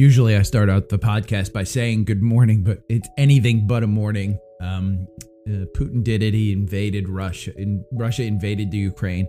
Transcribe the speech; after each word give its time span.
Usually, 0.00 0.34
I 0.34 0.40
start 0.40 0.70
out 0.70 0.88
the 0.88 0.98
podcast 0.98 1.52
by 1.52 1.62
saying 1.62 2.06
good 2.06 2.22
morning, 2.22 2.62
but 2.62 2.78
it's 2.88 3.06
anything 3.18 3.66
but 3.66 3.82
a 3.82 3.86
morning. 3.86 4.38
Um, 4.58 5.06
uh, 5.46 5.68
Putin 5.76 6.02
did 6.02 6.22
it. 6.22 6.32
He 6.32 6.54
invaded 6.54 7.06
Russia. 7.06 7.52
In, 7.58 7.84
Russia 7.92 8.22
invaded 8.22 8.70
the 8.70 8.78
Ukraine. 8.78 9.28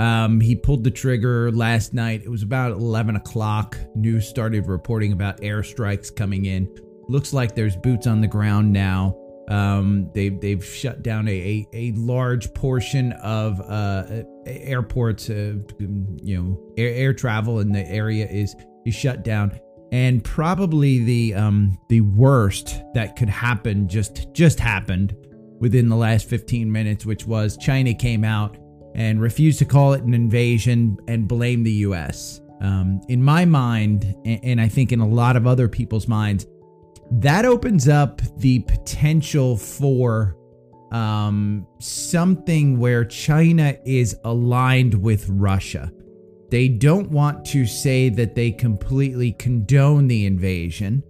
Um, 0.00 0.40
he 0.40 0.56
pulled 0.56 0.82
the 0.82 0.90
trigger 0.90 1.52
last 1.52 1.94
night. 1.94 2.22
It 2.24 2.28
was 2.28 2.42
about 2.42 2.72
11 2.72 3.14
o'clock. 3.14 3.78
News 3.94 4.26
started 4.26 4.66
reporting 4.66 5.12
about 5.12 5.40
airstrikes 5.40 6.12
coming 6.12 6.46
in. 6.46 6.68
Looks 7.08 7.32
like 7.32 7.54
there's 7.54 7.76
boots 7.76 8.08
on 8.08 8.20
the 8.20 8.26
ground 8.26 8.72
now. 8.72 9.16
Um, 9.46 10.10
they've 10.14 10.40
they've 10.40 10.64
shut 10.64 11.04
down 11.04 11.28
a 11.28 11.30
a, 11.32 11.68
a 11.74 11.92
large 11.92 12.52
portion 12.54 13.12
of 13.22 13.60
uh, 13.60 14.24
airports. 14.46 15.30
Uh, 15.30 15.58
you 15.78 16.42
know, 16.42 16.74
air, 16.76 16.92
air 16.92 17.14
travel 17.14 17.60
in 17.60 17.70
the 17.70 17.86
area 17.86 18.26
is 18.26 18.56
is 18.84 18.96
shut 18.96 19.22
down 19.22 19.60
and 19.92 20.24
probably 20.24 21.04
the 21.04 21.34
um, 21.34 21.78
the 21.88 22.00
worst 22.00 22.82
that 22.94 23.14
could 23.14 23.28
happen 23.28 23.86
just 23.86 24.32
just 24.32 24.58
happened 24.58 25.14
within 25.60 25.88
the 25.88 25.96
last 25.96 26.28
15 26.28 26.72
minutes, 26.72 27.06
which 27.06 27.26
was 27.26 27.56
China 27.56 27.94
came 27.94 28.24
out 28.24 28.56
and 28.96 29.20
refused 29.20 29.60
to 29.60 29.64
call 29.64 29.92
it 29.92 30.02
an 30.02 30.12
invasion 30.12 30.96
and 31.06 31.28
blame 31.28 31.62
the 31.62 31.70
U.S. 31.72 32.40
Um, 32.60 33.00
in 33.08 33.22
my 33.22 33.44
mind, 33.44 34.16
and 34.24 34.60
I 34.60 34.66
think 34.66 34.92
in 34.92 35.00
a 35.00 35.06
lot 35.06 35.36
of 35.36 35.46
other 35.46 35.68
people's 35.68 36.08
minds, 36.08 36.46
that 37.12 37.44
opens 37.44 37.86
up 37.88 38.20
the 38.38 38.60
potential 38.60 39.56
for 39.56 40.36
um, 40.90 41.66
something 41.78 42.78
where 42.78 43.04
China 43.04 43.76
is 43.84 44.16
aligned 44.24 44.94
with 44.94 45.28
Russia. 45.28 45.92
They 46.52 46.68
don't 46.68 47.10
want 47.10 47.46
to 47.46 47.64
say 47.64 48.10
that 48.10 48.34
they 48.34 48.50
completely 48.50 49.32
condone 49.32 50.06
the 50.06 50.26
invasion, 50.26 51.02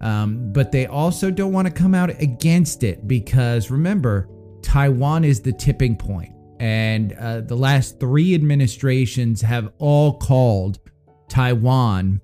um, 0.00 0.50
but 0.50 0.72
they 0.72 0.86
also 0.86 1.30
don't 1.30 1.52
want 1.52 1.68
to 1.68 1.70
come 1.70 1.94
out 1.94 2.08
against 2.22 2.82
it 2.84 3.06
because 3.06 3.70
remember, 3.70 4.30
Taiwan 4.62 5.24
is 5.24 5.42
the 5.42 5.52
tipping 5.52 5.94
point, 5.94 6.32
and 6.58 7.12
uh, 7.12 7.42
the 7.42 7.54
last 7.54 8.00
three 8.00 8.34
administrations 8.34 9.42
have 9.42 9.70
all 9.76 10.16
called 10.16 10.78
Taiwan 11.28 12.22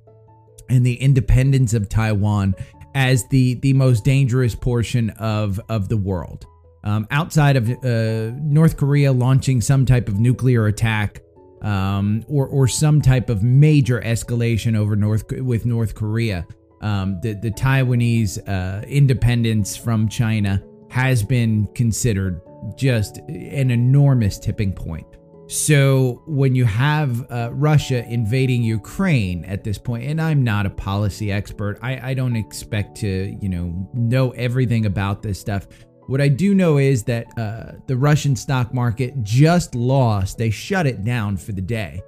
and 0.70 0.86
the 0.86 0.94
independence 0.94 1.74
of 1.74 1.90
Taiwan 1.90 2.54
as 2.94 3.28
the 3.28 3.56
the 3.56 3.74
most 3.74 4.06
dangerous 4.06 4.54
portion 4.54 5.10
of 5.10 5.60
of 5.68 5.90
the 5.90 5.98
world. 5.98 6.46
Um, 6.82 7.06
outside 7.10 7.56
of 7.56 7.68
uh, 7.68 8.34
North 8.40 8.78
Korea 8.78 9.12
launching 9.12 9.60
some 9.60 9.84
type 9.84 10.08
of 10.08 10.18
nuclear 10.18 10.66
attack 10.66 11.20
um, 11.64 12.24
or 12.28 12.46
or 12.46 12.68
some 12.68 13.00
type 13.00 13.30
of 13.30 13.42
major 13.42 14.00
escalation 14.02 14.76
over 14.76 14.94
North 14.94 15.24
with 15.32 15.66
North 15.66 15.94
Korea. 15.94 16.46
Um, 16.82 17.18
the 17.22 17.32
the 17.32 17.50
Taiwanese 17.50 18.38
uh, 18.46 18.86
independence 18.86 19.76
from 19.76 20.08
China 20.08 20.62
has 20.90 21.22
been 21.22 21.66
considered 21.74 22.40
just 22.76 23.18
an 23.28 23.70
enormous 23.70 24.38
tipping 24.38 24.72
point. 24.72 25.06
So 25.46 26.22
when 26.26 26.54
you 26.54 26.64
have 26.64 27.30
uh, 27.30 27.50
Russia 27.52 28.04
invading 28.08 28.62
Ukraine 28.62 29.44
at 29.44 29.62
this 29.62 29.76
point, 29.76 30.04
and 30.04 30.20
I'm 30.20 30.42
not 30.42 30.64
a 30.64 30.70
policy 30.70 31.30
expert, 31.32 31.78
I, 31.82 32.10
I 32.10 32.14
don't 32.14 32.36
expect 32.36 32.96
to 32.98 33.36
you 33.40 33.48
know 33.48 33.88
know 33.94 34.30
everything 34.32 34.84
about 34.84 35.22
this 35.22 35.40
stuff. 35.40 35.66
What 36.06 36.20
I 36.20 36.28
do 36.28 36.54
know 36.54 36.78
is 36.78 37.02
that 37.04 37.26
uh, 37.38 37.72
the 37.86 37.96
Russian 37.96 38.36
stock 38.36 38.74
market 38.74 39.22
just 39.22 39.74
lost, 39.74 40.36
they 40.36 40.50
shut 40.50 40.86
it 40.86 41.02
down 41.04 41.36
for 41.36 41.52
the 41.52 41.62
day. 41.62 42.02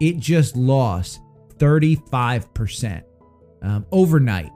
It 0.00 0.18
just 0.18 0.56
lost 0.56 1.20
35% 1.58 3.02
um, 3.62 3.86
overnight. 3.92 4.52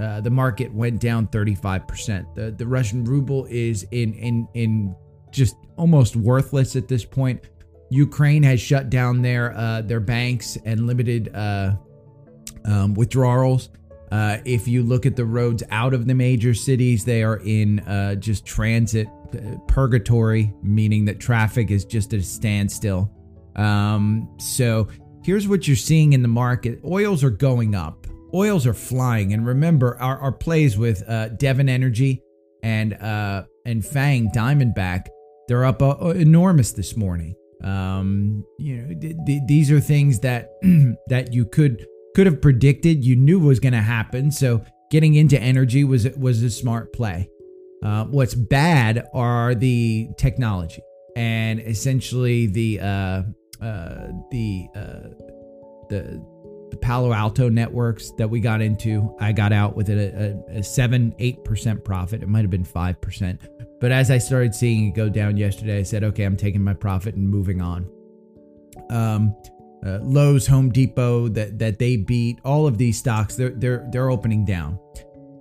Uh, 0.00 0.20
the 0.20 0.30
market 0.30 0.72
went 0.72 1.00
down 1.00 1.26
35%. 1.28 2.34
The, 2.34 2.50
the 2.50 2.66
Russian 2.66 3.04
ruble 3.04 3.46
is 3.46 3.86
in, 3.90 4.14
in, 4.14 4.48
in 4.54 4.96
just 5.30 5.56
almost 5.76 6.16
worthless 6.16 6.76
at 6.76 6.88
this 6.88 7.04
point. 7.04 7.44
Ukraine 7.90 8.42
has 8.42 8.60
shut 8.60 8.90
down 8.90 9.22
their, 9.22 9.52
uh, 9.56 9.82
their 9.82 10.00
banks 10.00 10.56
and 10.64 10.86
limited 10.86 11.30
uh, 11.34 11.76
um, 12.64 12.94
withdrawals. 12.94 13.68
Uh, 14.10 14.38
if 14.44 14.68
you 14.68 14.82
look 14.82 15.06
at 15.06 15.16
the 15.16 15.24
roads 15.24 15.62
out 15.70 15.94
of 15.94 16.06
the 16.06 16.14
major 16.14 16.54
cities, 16.54 17.04
they 17.04 17.22
are 17.22 17.38
in 17.44 17.80
uh, 17.80 18.14
just 18.14 18.44
transit 18.44 19.08
uh, 19.34 19.58
purgatory, 19.66 20.52
meaning 20.62 21.04
that 21.06 21.18
traffic 21.18 21.70
is 21.70 21.84
just 21.84 22.12
at 22.12 22.20
a 22.20 22.22
standstill. 22.22 23.10
Um, 23.56 24.28
so 24.38 24.88
here's 25.24 25.48
what 25.48 25.66
you're 25.66 25.76
seeing 25.76 26.12
in 26.12 26.22
the 26.22 26.28
market 26.28 26.80
oils 26.84 27.24
are 27.24 27.30
going 27.30 27.74
up, 27.74 28.06
oils 28.32 28.66
are 28.66 28.74
flying. 28.74 29.32
And 29.32 29.46
remember, 29.46 29.98
our, 30.00 30.18
our 30.18 30.32
plays 30.32 30.76
with 30.76 31.02
uh, 31.08 31.28
Devon 31.28 31.68
Energy 31.68 32.22
and, 32.62 32.94
uh, 32.94 33.44
and 33.64 33.84
Fang 33.84 34.30
Diamondback, 34.34 35.06
they're 35.48 35.64
up 35.64 35.82
uh, 35.82 35.96
enormous 36.10 36.72
this 36.72 36.96
morning. 36.96 37.34
Um, 37.62 38.44
you 38.58 38.76
know, 38.76 39.00
th- 39.00 39.16
th- 39.26 39.42
these 39.46 39.70
are 39.70 39.80
things 39.80 40.20
that 40.20 40.50
that 41.08 41.32
you 41.32 41.46
could 41.46 41.86
could 42.14 42.26
have 42.26 42.40
predicted, 42.40 43.04
you 43.04 43.16
knew 43.16 43.38
was 43.38 43.60
going 43.60 43.72
to 43.72 43.82
happen. 43.82 44.30
So 44.30 44.64
getting 44.90 45.14
into 45.14 45.40
energy 45.40 45.84
was 45.84 46.08
was 46.16 46.42
a 46.42 46.50
smart 46.50 46.92
play. 46.92 47.28
Uh, 47.82 48.04
what's 48.06 48.34
bad 48.34 49.06
are 49.12 49.54
the 49.54 50.08
technology 50.16 50.80
and 51.16 51.60
essentially 51.60 52.46
the 52.46 52.80
uh, 52.80 53.22
uh, 53.60 54.08
the 54.30 54.66
uh, 54.74 55.08
the 55.88 56.24
the 56.70 56.76
Palo 56.78 57.12
Alto 57.12 57.48
networks 57.48 58.10
that 58.12 58.28
we 58.28 58.40
got 58.40 58.60
into. 58.60 59.14
I 59.20 59.32
got 59.32 59.52
out 59.52 59.76
with 59.76 59.90
a, 59.90 60.44
a, 60.48 60.58
a 60.58 60.62
seven 60.62 61.14
eight 61.18 61.44
percent 61.44 61.84
profit. 61.84 62.22
It 62.22 62.28
might 62.28 62.40
have 62.42 62.50
been 62.50 62.64
five 62.64 63.00
percent, 63.00 63.40
but 63.80 63.92
as 63.92 64.10
I 64.10 64.18
started 64.18 64.54
seeing 64.54 64.88
it 64.88 64.94
go 64.94 65.08
down 65.08 65.36
yesterday, 65.36 65.78
I 65.78 65.82
said, 65.82 66.04
okay, 66.04 66.24
I'm 66.24 66.36
taking 66.36 66.62
my 66.62 66.74
profit 66.74 67.14
and 67.14 67.28
moving 67.28 67.60
on. 67.60 67.88
Um, 68.90 69.36
uh, 69.84 69.98
Lowe's, 70.02 70.46
Home 70.46 70.70
Depot 70.70 71.28
that 71.28 71.58
that 71.58 71.78
they 71.78 71.96
beat. 71.96 72.38
All 72.44 72.66
of 72.66 72.78
these 72.78 72.98
stocks, 72.98 73.36
they're 73.36 73.50
they're 73.50 73.86
they're 73.90 74.10
opening 74.10 74.44
down. 74.44 74.78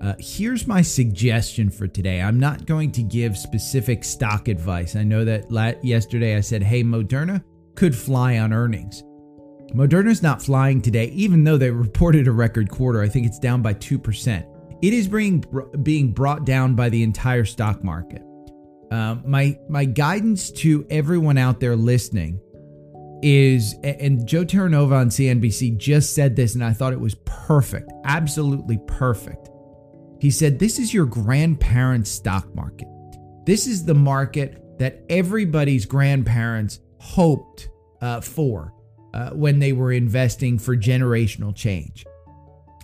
Uh, 0.01 0.13
here's 0.19 0.67
my 0.67 0.81
suggestion 0.81 1.69
for 1.69 1.87
today. 1.87 2.21
I'm 2.21 2.37
not 2.37 2.65
going 2.65 2.91
to 2.91 3.03
give 3.03 3.37
specific 3.37 4.03
stock 4.03 4.49
advice. 4.49 4.97
I 4.97 5.03
know 5.03 5.23
that 5.23 5.49
la- 5.49 5.71
yesterday 5.81 6.35
I 6.35 6.41
said, 6.41 6.61
"Hey, 6.61 6.83
Moderna 6.83 7.41
could 7.75 7.95
fly 7.95 8.39
on 8.39 8.51
earnings." 8.51 9.03
Moderna's 9.73 10.21
not 10.21 10.41
flying 10.41 10.81
today, 10.81 11.05
even 11.07 11.43
though 11.43 11.57
they 11.57 11.71
reported 11.87 12.27
a 12.27 12.31
record 12.31 12.69
quarter. 12.69 13.01
I 13.01 13.07
think 13.07 13.25
it's 13.25 13.39
down 13.39 13.61
by 13.61 13.73
two 13.73 13.97
percent. 13.97 14.45
It 14.81 14.93
is 14.93 15.07
being 15.07 15.43
being 15.83 16.11
brought 16.11 16.45
down 16.45 16.75
by 16.75 16.89
the 16.89 17.01
entire 17.01 17.45
stock 17.45 17.81
market. 17.81 18.21
Uh, 18.91 19.15
my 19.25 19.57
my 19.69 19.85
guidance 19.85 20.51
to 20.51 20.85
everyone 20.89 21.37
out 21.37 21.61
there 21.61 21.77
listening 21.77 22.41
is, 23.23 23.75
and 23.83 24.27
Joe 24.27 24.43
Terranova 24.43 24.99
on 24.99 25.09
CNBC 25.09 25.77
just 25.77 26.13
said 26.13 26.35
this, 26.35 26.55
and 26.55 26.63
I 26.63 26.73
thought 26.73 26.93
it 26.93 26.99
was 26.99 27.15
perfect, 27.25 27.91
absolutely 28.03 28.77
perfect. 28.85 29.49
He 30.19 30.29
said, 30.29 30.59
This 30.59 30.77
is 30.77 30.93
your 30.93 31.05
grandparents' 31.05 32.11
stock 32.11 32.53
market. 32.53 32.87
This 33.45 33.65
is 33.65 33.85
the 33.85 33.95
market 33.95 34.77
that 34.77 35.03
everybody's 35.09 35.85
grandparents 35.85 36.79
hoped 36.99 37.69
uh, 38.01 38.19
for 38.19 38.73
uh, 39.13 39.29
when 39.31 39.59
they 39.59 39.71
were 39.71 39.91
investing 39.93 40.59
for 40.59 40.75
generational 40.75 41.55
change. 41.55 42.05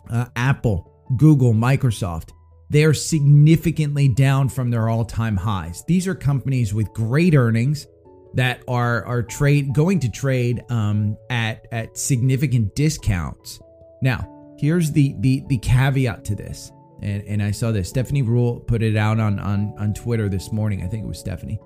Uh, 0.09 0.25
Apple, 0.35 1.05
Google, 1.17 1.53
Microsoft, 1.53 2.31
they're 2.69 2.93
significantly 2.93 4.07
down 4.07 4.47
from 4.47 4.69
their 4.69 4.87
all 4.87 5.03
time 5.03 5.35
highs. 5.35 5.83
These 5.85 6.07
are 6.07 6.15
companies 6.15 6.73
with 6.73 6.93
great 6.93 7.35
earnings 7.35 7.87
that 8.33 8.61
are 8.67 9.03
are 9.05 9.23
trade 9.23 9.73
going 9.73 9.99
to 10.01 10.09
trade 10.09 10.63
um, 10.69 11.17
at 11.29 11.67
at 11.71 11.97
significant 11.97 12.75
discounts. 12.75 13.59
Now, 14.01 14.55
here's 14.57 14.91
the 14.91 15.15
the 15.19 15.43
the 15.47 15.57
caveat 15.57 16.23
to 16.25 16.35
this, 16.35 16.71
and 17.01 17.23
and 17.23 17.41
I 17.43 17.51
saw 17.51 17.71
this. 17.71 17.89
Stephanie 17.89 18.23
Ruhle 18.23 18.65
put 18.67 18.83
it 18.83 18.95
out 18.95 19.19
on 19.19 19.39
on 19.39 19.73
on 19.77 19.93
Twitter 19.93 20.29
this 20.29 20.51
morning. 20.51 20.83
I 20.83 20.87
think 20.87 21.03
it 21.03 21.07
was 21.07 21.19
Stephanie. 21.19 21.59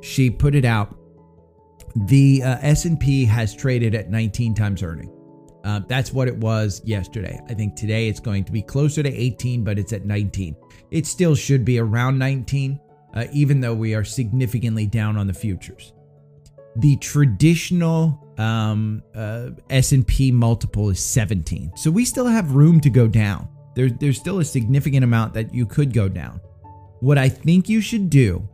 she 0.00 0.30
put 0.30 0.54
it 0.54 0.64
out. 0.64 0.96
The 2.06 2.42
uh, 2.44 2.58
S&P 2.60 3.24
has 3.24 3.54
traded 3.54 3.94
at 3.96 4.10
19 4.10 4.54
times 4.54 4.82
earning. 4.82 5.10
Uh, 5.64 5.80
that's 5.88 6.12
what 6.12 6.28
it 6.28 6.36
was 6.36 6.80
yesterday. 6.84 7.38
I 7.48 7.54
think 7.54 7.74
today 7.74 8.08
it's 8.08 8.20
going 8.20 8.44
to 8.44 8.52
be 8.52 8.62
closer 8.62 9.02
to 9.02 9.12
18, 9.12 9.64
but 9.64 9.78
it's 9.78 9.92
at 9.92 10.04
19. 10.04 10.56
It 10.90 11.06
still 11.06 11.34
should 11.34 11.64
be 11.64 11.78
around 11.78 12.18
19, 12.18 12.80
uh, 13.14 13.24
even 13.32 13.60
though 13.60 13.74
we 13.74 13.94
are 13.94 14.04
significantly 14.04 14.86
down 14.86 15.16
on 15.16 15.26
the 15.26 15.34
futures. 15.34 15.92
The 16.76 16.96
traditional 16.96 18.26
um, 18.38 19.02
uh, 19.14 19.50
S&P 19.68 20.30
multiple 20.30 20.88
is 20.90 21.04
17, 21.04 21.72
so 21.76 21.90
we 21.90 22.04
still 22.04 22.26
have 22.26 22.54
room 22.54 22.80
to 22.80 22.90
go 22.90 23.08
down. 23.08 23.48
There's 23.74 23.92
there's 23.94 24.18
still 24.18 24.40
a 24.40 24.44
significant 24.44 25.04
amount 25.04 25.34
that 25.34 25.54
you 25.54 25.66
could 25.66 25.92
go 25.92 26.08
down. 26.08 26.40
What 27.00 27.18
I 27.18 27.28
think 27.28 27.68
you 27.68 27.80
should 27.80 28.10
do 28.10 28.48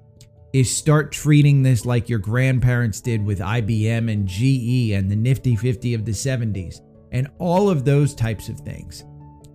is 0.53 0.75
start 0.75 1.13
treating 1.13 1.63
this 1.63 1.85
like 1.85 2.09
your 2.09 2.19
grandparents 2.19 3.01
did 3.01 3.25
with 3.25 3.41
IBM 3.41 4.11
and 4.11 4.27
GE 4.27 4.93
and 4.93 5.11
the 5.11 5.17
Nifty 5.17 5.57
50 5.57 5.95
of 5.95 6.05
the 6.05 6.13
70s 6.13 6.81
and 7.13 7.29
all 7.39 7.69
of 7.69 7.85
those 7.85 8.15
types 8.15 8.49
of 8.49 8.61
things. 8.61 9.05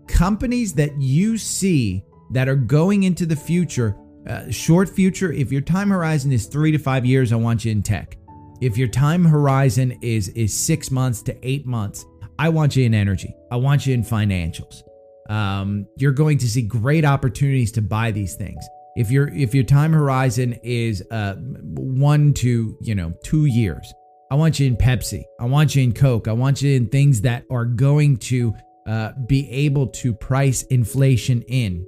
Companies 0.07 0.73
that 0.73 0.99
you 1.01 1.37
see 1.37 2.03
that 2.31 2.47
are 2.47 2.55
going 2.55 3.03
into 3.03 3.25
the 3.25 3.35
future, 3.35 3.97
uh, 4.27 4.49
short 4.51 4.89
future, 4.89 5.31
if 5.31 5.51
your 5.51 5.61
time 5.61 5.89
horizon 5.89 6.31
is 6.31 6.45
three 6.45 6.71
to 6.71 6.77
five 6.77 7.05
years, 7.05 7.31
I 7.31 7.37
want 7.37 7.65
you 7.65 7.71
in 7.71 7.81
tech. 7.81 8.17
If 8.61 8.77
your 8.77 8.87
time 8.87 9.25
horizon 9.25 9.97
is 10.01 10.29
is 10.29 10.53
six 10.53 10.91
months 10.91 11.21
to 11.23 11.35
eight 11.47 11.65
months, 11.65 12.05
I 12.37 12.49
want 12.49 12.75
you 12.75 12.85
in 12.85 12.93
energy. 12.93 13.35
I 13.51 13.55
want 13.57 13.85
you 13.85 13.93
in 13.93 14.03
financials. 14.03 14.83
Um, 15.29 15.87
you're 15.97 16.11
going 16.11 16.37
to 16.39 16.47
see 16.47 16.61
great 16.61 17.05
opportunities 17.05 17.71
to 17.73 17.81
buy 17.81 18.11
these 18.11 18.35
things. 18.35 18.63
If 18.95 19.09
your 19.09 19.29
if 19.29 19.55
your 19.55 19.63
time 19.63 19.93
horizon 19.93 20.53
is 20.63 21.03
uh, 21.09 21.35
one 21.35 22.33
to 22.35 22.77
you 22.81 22.95
know 22.95 23.13
two 23.23 23.45
years, 23.45 23.91
I 24.29 24.35
want 24.35 24.59
you 24.59 24.67
in 24.67 24.77
Pepsi. 24.77 25.23
I 25.39 25.45
want 25.45 25.75
you 25.75 25.83
in 25.83 25.93
Coke. 25.93 26.27
I 26.27 26.33
want 26.33 26.61
you 26.61 26.75
in 26.75 26.87
things 26.87 27.21
that 27.21 27.45
are 27.49 27.65
going 27.65 28.17
to 28.17 28.53
uh, 28.87 29.13
be 29.27 29.49
able 29.49 29.87
to 29.87 30.13
price 30.13 30.63
inflation 30.63 31.41
in. 31.43 31.87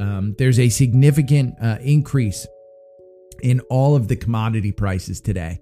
Um, 0.00 0.34
there's 0.38 0.58
a 0.58 0.68
significant 0.68 1.54
uh, 1.62 1.78
increase 1.80 2.46
in 3.42 3.60
all 3.70 3.96
of 3.96 4.08
the 4.08 4.16
commodity 4.16 4.72
prices 4.72 5.20
today, 5.20 5.60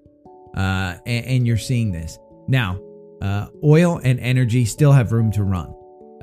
uh, 0.58 0.96
and, 1.06 1.24
and, 1.26 1.46
you're 1.46 1.56
seeing 1.56 1.92
this 1.92 2.18
now. 2.48 2.80
Uh, 3.22 3.46
oil 3.64 4.00
and 4.02 4.18
energy 4.20 4.64
still 4.64 4.92
have 4.92 5.12
room 5.12 5.30
to 5.32 5.44
run. 5.44 5.72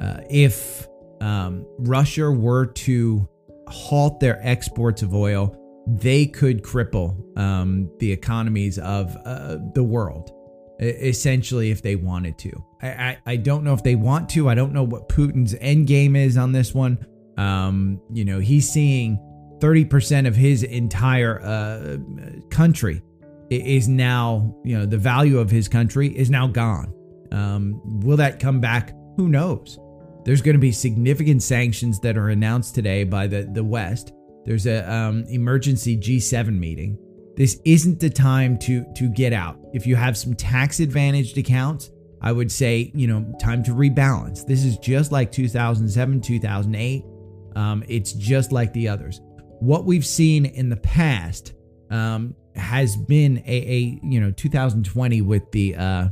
Uh, 0.01 0.21
if 0.29 0.87
um, 1.21 1.65
Russia 1.79 2.29
were 2.29 2.65
to 2.65 3.27
halt 3.67 4.19
their 4.19 4.39
exports 4.45 5.01
of 5.01 5.13
oil, 5.13 5.55
they 5.87 6.25
could 6.25 6.63
cripple 6.63 7.15
um, 7.37 7.89
the 7.99 8.11
economies 8.11 8.77
of 8.79 9.15
uh, 9.25 9.57
the 9.73 9.83
world, 9.83 10.31
essentially, 10.79 11.71
if 11.71 11.81
they 11.81 11.95
wanted 11.95 12.37
to. 12.39 12.51
I, 12.81 12.87
I, 12.87 13.17
I, 13.25 13.35
don't 13.37 13.63
know 13.63 13.73
if 13.73 13.83
they 13.83 13.95
want 13.95 14.29
to. 14.31 14.49
I 14.49 14.55
don't 14.55 14.73
know 14.73 14.83
what 14.83 15.09
Putin's 15.09 15.55
end 15.61 15.87
game 15.87 16.15
is 16.15 16.37
on 16.37 16.51
this 16.51 16.73
one. 16.73 17.05
Um, 17.37 18.01
you 18.11 18.25
know, 18.25 18.39
he's 18.39 18.69
seeing 18.69 19.17
30% 19.59 20.27
of 20.27 20.35
his 20.35 20.63
entire 20.63 21.41
uh, 21.41 21.97
country 22.49 23.01
is 23.49 23.87
now, 23.87 24.55
you 24.63 24.77
know, 24.77 24.85
the 24.85 24.97
value 24.97 25.39
of 25.39 25.49
his 25.49 25.67
country 25.67 26.15
is 26.15 26.29
now 26.29 26.47
gone. 26.47 26.93
Um, 27.31 27.81
will 28.01 28.17
that 28.17 28.39
come 28.39 28.59
back? 28.59 28.93
Who 29.17 29.29
knows? 29.29 29.79
There's 30.23 30.41
going 30.41 30.55
to 30.55 30.59
be 30.59 30.71
significant 30.71 31.43
sanctions 31.43 31.99
that 31.99 32.17
are 32.17 32.29
announced 32.29 32.73
today 32.73 33.03
by 33.03 33.27
the, 33.27 33.47
the 33.51 33.63
West. 33.63 34.11
There's 34.43 34.65
a 34.65 34.91
um, 34.91 35.23
emergency 35.27 35.97
G7 35.97 36.57
meeting. 36.57 36.97
This 37.35 37.59
isn't 37.65 37.99
the 37.99 38.09
time 38.09 38.57
to 38.59 38.85
to 38.95 39.09
get 39.09 39.33
out. 39.33 39.59
If 39.73 39.85
you 39.85 39.95
have 39.95 40.17
some 40.17 40.33
tax 40.33 40.79
advantaged 40.79 41.37
accounts, 41.37 41.91
I 42.21 42.31
would 42.31 42.51
say 42.51 42.91
you 42.95 43.07
know 43.07 43.35
time 43.41 43.61
to 43.63 43.71
rebalance. 43.71 44.45
This 44.45 44.63
is 44.63 44.77
just 44.77 45.11
like 45.11 45.31
2007, 45.31 46.21
2008. 46.21 47.03
Um, 47.55 47.83
it's 47.87 48.13
just 48.13 48.51
like 48.51 48.71
the 48.73 48.87
others. 48.87 49.19
What 49.59 49.85
we've 49.85 50.05
seen 50.05 50.45
in 50.45 50.69
the 50.69 50.77
past 50.77 51.53
um, 51.89 52.35
has 52.55 52.95
been 52.95 53.37
a, 53.45 53.55
a 53.55 53.99
you 54.03 54.19
know 54.19 54.31
2020 54.31 55.21
with 55.21 55.51
the 55.51 55.75
uh, 55.75 56.09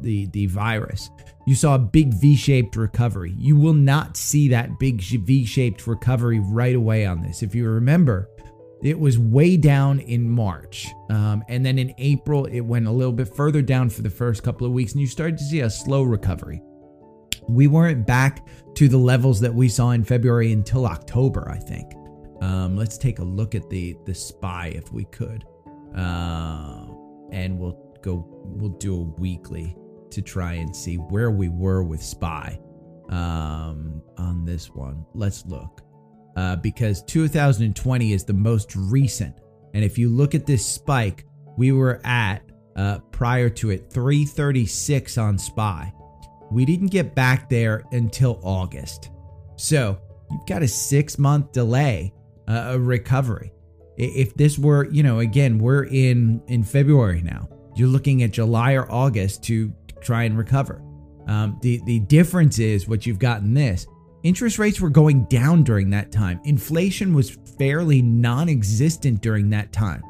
the 0.00 0.26
the 0.26 0.46
virus. 0.46 1.10
You 1.46 1.54
saw 1.54 1.74
a 1.74 1.78
big 1.78 2.14
V-shaped 2.14 2.76
recovery. 2.76 3.34
You 3.36 3.56
will 3.56 3.72
not 3.74 4.16
see 4.16 4.48
that 4.48 4.78
big 4.78 5.00
V-shaped 5.00 5.86
recovery 5.86 6.38
right 6.40 6.76
away 6.76 7.04
on 7.04 7.20
this. 7.22 7.42
If 7.42 7.54
you 7.54 7.68
remember, 7.68 8.28
it 8.82 8.98
was 8.98 9.18
way 9.18 9.56
down 9.56 10.00
in 10.00 10.28
March, 10.28 10.88
um, 11.10 11.42
and 11.48 11.64
then 11.64 11.78
in 11.78 11.94
April 11.98 12.46
it 12.46 12.60
went 12.60 12.86
a 12.86 12.90
little 12.90 13.12
bit 13.12 13.34
further 13.34 13.62
down 13.62 13.90
for 13.90 14.02
the 14.02 14.10
first 14.10 14.42
couple 14.42 14.66
of 14.66 14.72
weeks, 14.72 14.92
and 14.92 15.00
you 15.00 15.06
started 15.06 15.38
to 15.38 15.44
see 15.44 15.60
a 15.60 15.70
slow 15.70 16.02
recovery. 16.02 16.62
We 17.48 17.66
weren't 17.66 18.06
back 18.06 18.46
to 18.76 18.88
the 18.88 18.98
levels 18.98 19.40
that 19.40 19.54
we 19.54 19.68
saw 19.68 19.90
in 19.90 20.04
February 20.04 20.52
until 20.52 20.86
October, 20.86 21.50
I 21.50 21.58
think. 21.58 21.92
Um, 22.40 22.76
let's 22.76 22.98
take 22.98 23.20
a 23.20 23.24
look 23.24 23.54
at 23.54 23.68
the 23.70 23.96
the 24.04 24.14
SPY 24.14 24.72
if 24.74 24.92
we 24.92 25.04
could, 25.06 25.44
uh, 25.96 26.86
and 27.30 27.58
we'll 27.58 27.78
go 28.02 28.26
we'll 28.44 28.70
do 28.70 28.94
a 28.94 29.20
weekly 29.20 29.76
to 30.10 30.22
try 30.22 30.54
and 30.54 30.74
see 30.74 30.96
where 30.96 31.30
we 31.30 31.48
were 31.48 31.82
with 31.82 32.02
spy 32.02 32.58
um, 33.08 34.02
on 34.18 34.44
this 34.44 34.70
one. 34.70 35.04
Let's 35.14 35.46
look. 35.46 35.82
Uh, 36.36 36.56
because 36.56 37.02
2020 37.02 38.12
is 38.12 38.24
the 38.24 38.32
most 38.32 38.74
recent. 38.74 39.38
And 39.74 39.84
if 39.84 39.98
you 39.98 40.08
look 40.08 40.34
at 40.34 40.46
this 40.46 40.64
spike 40.64 41.26
we 41.56 41.72
were 41.72 42.00
at 42.04 42.42
uh, 42.76 42.98
prior 43.10 43.48
to 43.50 43.70
it 43.70 43.90
336 43.92 45.18
on 45.18 45.38
spy. 45.38 45.92
We 46.50 46.64
didn't 46.64 46.88
get 46.88 47.14
back 47.14 47.48
there 47.48 47.84
until 47.92 48.40
august. 48.42 49.10
So 49.56 49.98
you've 50.30 50.46
got 50.46 50.62
a 50.62 50.68
six 50.68 51.18
month 51.18 51.52
delay 51.52 52.12
uh, 52.48 52.72
a 52.72 52.78
recovery 52.78 53.52
if 53.96 54.34
this 54.34 54.58
were 54.58 54.90
you 54.90 55.02
know 55.02 55.18
again 55.18 55.58
we're 55.58 55.84
in 55.84 56.40
in 56.48 56.62
february 56.62 57.20
now 57.22 57.48
you're 57.74 57.88
looking 57.88 58.22
at 58.22 58.32
July 58.32 58.74
or 58.74 58.90
August 58.90 59.42
to 59.44 59.72
try 60.00 60.24
and 60.24 60.36
recover. 60.36 60.82
Um, 61.26 61.58
the 61.62 61.80
the 61.86 62.00
difference 62.00 62.58
is 62.58 62.88
what 62.88 63.06
you've 63.06 63.18
got 63.18 63.40
in 63.40 63.54
this. 63.54 63.86
Interest 64.22 64.58
rates 64.58 64.80
were 64.80 64.90
going 64.90 65.24
down 65.24 65.64
during 65.64 65.90
that 65.90 66.12
time. 66.12 66.40
Inflation 66.44 67.12
was 67.12 67.38
fairly 67.58 68.02
non-existent 68.02 69.20
during 69.20 69.50
that 69.50 69.72
time. 69.72 70.02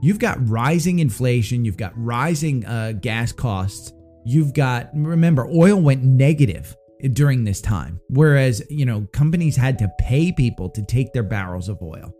You've 0.00 0.18
got 0.18 0.48
rising 0.48 1.00
inflation. 1.00 1.64
You've 1.64 1.76
got 1.76 1.92
rising 1.96 2.64
uh, 2.66 2.92
gas 2.92 3.32
costs. 3.32 3.92
You've 4.24 4.52
got 4.52 4.90
remember 4.94 5.46
oil 5.46 5.80
went 5.80 6.02
negative 6.02 6.76
during 7.12 7.44
this 7.44 7.60
time, 7.60 8.00
whereas 8.08 8.62
you 8.68 8.84
know 8.84 9.06
companies 9.12 9.56
had 9.56 9.78
to 9.78 9.88
pay 9.98 10.32
people 10.32 10.68
to 10.70 10.82
take 10.84 11.12
their 11.12 11.22
barrels 11.22 11.68
of 11.68 11.80
oil. 11.82 12.12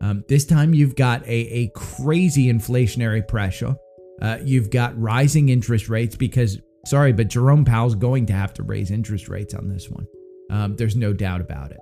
Um, 0.00 0.24
this 0.28 0.44
time 0.44 0.74
you've 0.74 0.96
got 0.96 1.22
a, 1.24 1.30
a 1.30 1.68
crazy 1.74 2.52
inflationary 2.52 3.26
pressure. 3.26 3.76
Uh, 4.22 4.38
you've 4.42 4.70
got 4.70 4.98
rising 5.00 5.48
interest 5.48 5.88
rates 5.88 6.16
because, 6.16 6.58
sorry, 6.86 7.12
but 7.12 7.28
Jerome 7.28 7.64
Powell's 7.64 7.94
going 7.94 8.26
to 8.26 8.32
have 8.32 8.54
to 8.54 8.62
raise 8.62 8.90
interest 8.90 9.28
rates 9.28 9.54
on 9.54 9.68
this 9.68 9.88
one. 9.88 10.06
Um, 10.50 10.76
there's 10.76 10.96
no 10.96 11.12
doubt 11.12 11.40
about 11.40 11.70
it. 11.70 11.80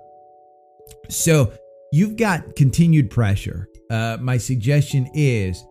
So 1.09 1.51
you've 1.91 2.17
got 2.17 2.55
continued 2.55 3.09
pressure. 3.09 3.67
Uh, 3.89 4.17
my 4.19 4.37
suggestion 4.37 5.09
is 5.13 5.63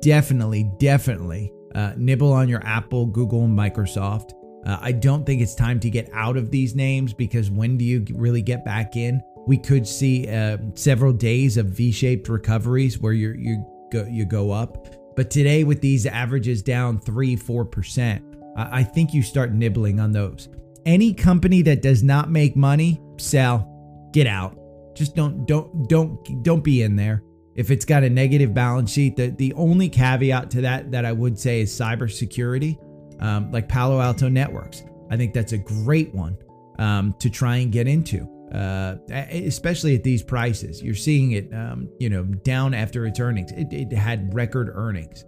definitely, 0.00 0.70
definitely 0.78 1.52
uh, 1.74 1.92
nibble 1.96 2.32
on 2.32 2.48
your 2.48 2.64
Apple, 2.64 3.06
Google, 3.06 3.44
and 3.44 3.56
Microsoft. 3.56 4.32
Uh, 4.64 4.78
I 4.80 4.92
don't 4.92 5.24
think 5.24 5.42
it's 5.42 5.54
time 5.54 5.78
to 5.80 5.90
get 5.90 6.08
out 6.12 6.36
of 6.36 6.50
these 6.50 6.74
names 6.74 7.12
because 7.12 7.50
when 7.50 7.76
do 7.76 7.84
you 7.84 8.04
really 8.14 8.42
get 8.42 8.64
back 8.64 8.96
in? 8.96 9.20
We 9.46 9.56
could 9.56 9.86
see 9.86 10.28
uh, 10.28 10.58
several 10.74 11.12
days 11.12 11.56
of 11.56 11.66
V-shaped 11.66 12.28
recoveries 12.28 12.98
where 12.98 13.12
you 13.12 13.34
you 13.38 13.64
go 13.92 14.04
you 14.04 14.24
go 14.24 14.50
up. 14.50 14.88
But 15.14 15.30
today, 15.30 15.64
with 15.64 15.80
these 15.80 16.04
averages 16.04 16.62
down 16.62 16.98
3 17.00 17.36
4%, 17.36 18.36
I 18.56 18.82
think 18.82 19.14
you 19.14 19.22
start 19.22 19.52
nibbling 19.52 20.00
on 20.00 20.12
those. 20.12 20.48
Any 20.84 21.14
company 21.14 21.62
that 21.62 21.82
does 21.82 22.02
not 22.02 22.30
make 22.30 22.54
money, 22.56 23.00
sell, 23.18 24.08
get 24.12 24.26
out. 24.26 24.58
Just 24.94 25.14
don't 25.14 25.46
don't 25.46 25.88
don't 25.88 26.42
don't 26.42 26.64
be 26.64 26.82
in 26.82 26.96
there. 26.96 27.22
If 27.54 27.70
it's 27.70 27.84
got 27.84 28.02
a 28.02 28.10
negative 28.10 28.52
balance 28.52 28.92
sheet, 28.92 29.16
the, 29.16 29.28
the 29.28 29.52
only 29.54 29.88
caveat 29.88 30.50
to 30.50 30.60
that 30.62 30.90
that 30.90 31.04
I 31.04 31.12
would 31.12 31.38
say 31.38 31.60
is 31.60 31.72
cybersecurity, 31.72 32.78
um, 33.22 33.50
like 33.52 33.68
Palo 33.68 34.00
Alto 34.00 34.28
Networks. 34.28 34.82
I 35.10 35.16
think 35.16 35.32
that's 35.32 35.52
a 35.52 35.58
great 35.58 36.14
one 36.14 36.36
um, 36.78 37.14
to 37.20 37.30
try 37.30 37.56
and 37.56 37.70
get 37.70 37.86
into 37.86 38.28
uh, 38.52 38.96
especially 39.10 39.94
at 39.94 40.02
these 40.02 40.22
prices. 40.22 40.82
You're 40.82 40.94
seeing 40.94 41.32
it, 41.32 41.52
um, 41.52 41.88
you 41.98 42.08
know, 42.08 42.24
down 42.24 42.74
after 42.74 43.06
its 43.06 43.18
earnings. 43.18 43.52
It, 43.52 43.72
it, 43.72 43.92
had 43.92 44.32
record 44.34 44.70
earnings, 44.72 45.24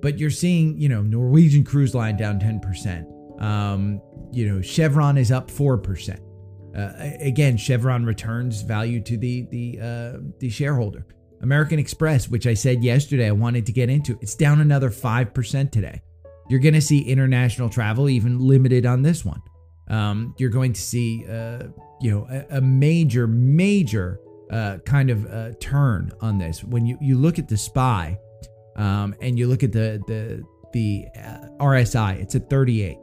but 0.00 0.18
you're 0.18 0.30
seeing, 0.30 0.78
you 0.80 0.88
know, 0.88 1.02
Norwegian 1.02 1.64
Cruise 1.64 1.94
Line 1.94 2.16
down 2.16 2.38
10%. 2.38 3.42
Um, 3.42 4.00
you 4.32 4.48
know, 4.52 4.60
Chevron 4.60 5.18
is 5.18 5.32
up 5.32 5.50
4%. 5.50 6.20
Uh, 6.76 6.92
again, 7.20 7.56
Chevron 7.56 8.04
returns 8.04 8.62
value 8.62 9.00
to 9.00 9.16
the 9.16 9.46
the 9.50 9.78
uh, 9.80 10.18
the 10.40 10.50
shareholder. 10.50 11.06
American 11.44 11.78
Express, 11.78 12.28
which 12.28 12.46
I 12.46 12.54
said 12.54 12.82
yesterday 12.82 13.28
I 13.28 13.32
wanted 13.32 13.66
to 13.66 13.72
get 13.72 13.90
into, 13.90 14.18
it's 14.22 14.34
down 14.34 14.60
another 14.60 14.90
5% 14.90 15.70
today. 15.70 16.00
You're 16.48 16.60
going 16.60 16.74
to 16.74 16.80
see 16.80 17.02
international 17.02 17.68
travel 17.68 18.08
even 18.08 18.38
limited 18.38 18.86
on 18.86 19.02
this 19.02 19.24
one. 19.24 19.42
Um, 19.88 20.34
you're 20.38 20.50
going 20.50 20.72
to 20.72 20.80
see, 20.80 21.26
uh, 21.28 21.64
you 22.00 22.10
know, 22.10 22.26
a, 22.30 22.58
a 22.58 22.60
major, 22.60 23.26
major 23.26 24.20
uh, 24.50 24.78
kind 24.84 25.10
of 25.10 25.26
uh, 25.26 25.52
turn 25.60 26.12
on 26.20 26.38
this. 26.38 26.62
When 26.62 26.86
you, 26.86 26.98
you 27.00 27.16
look 27.16 27.38
at 27.38 27.48
the 27.48 27.56
SPY 27.56 28.18
um, 28.76 29.14
and 29.20 29.38
you 29.38 29.46
look 29.46 29.62
at 29.62 29.72
the 29.72 30.02
the 30.06 30.44
the 30.72 31.06
uh, 31.16 31.48
RSI, 31.60 32.20
it's 32.20 32.34
at 32.34 32.50
38. 32.50 32.98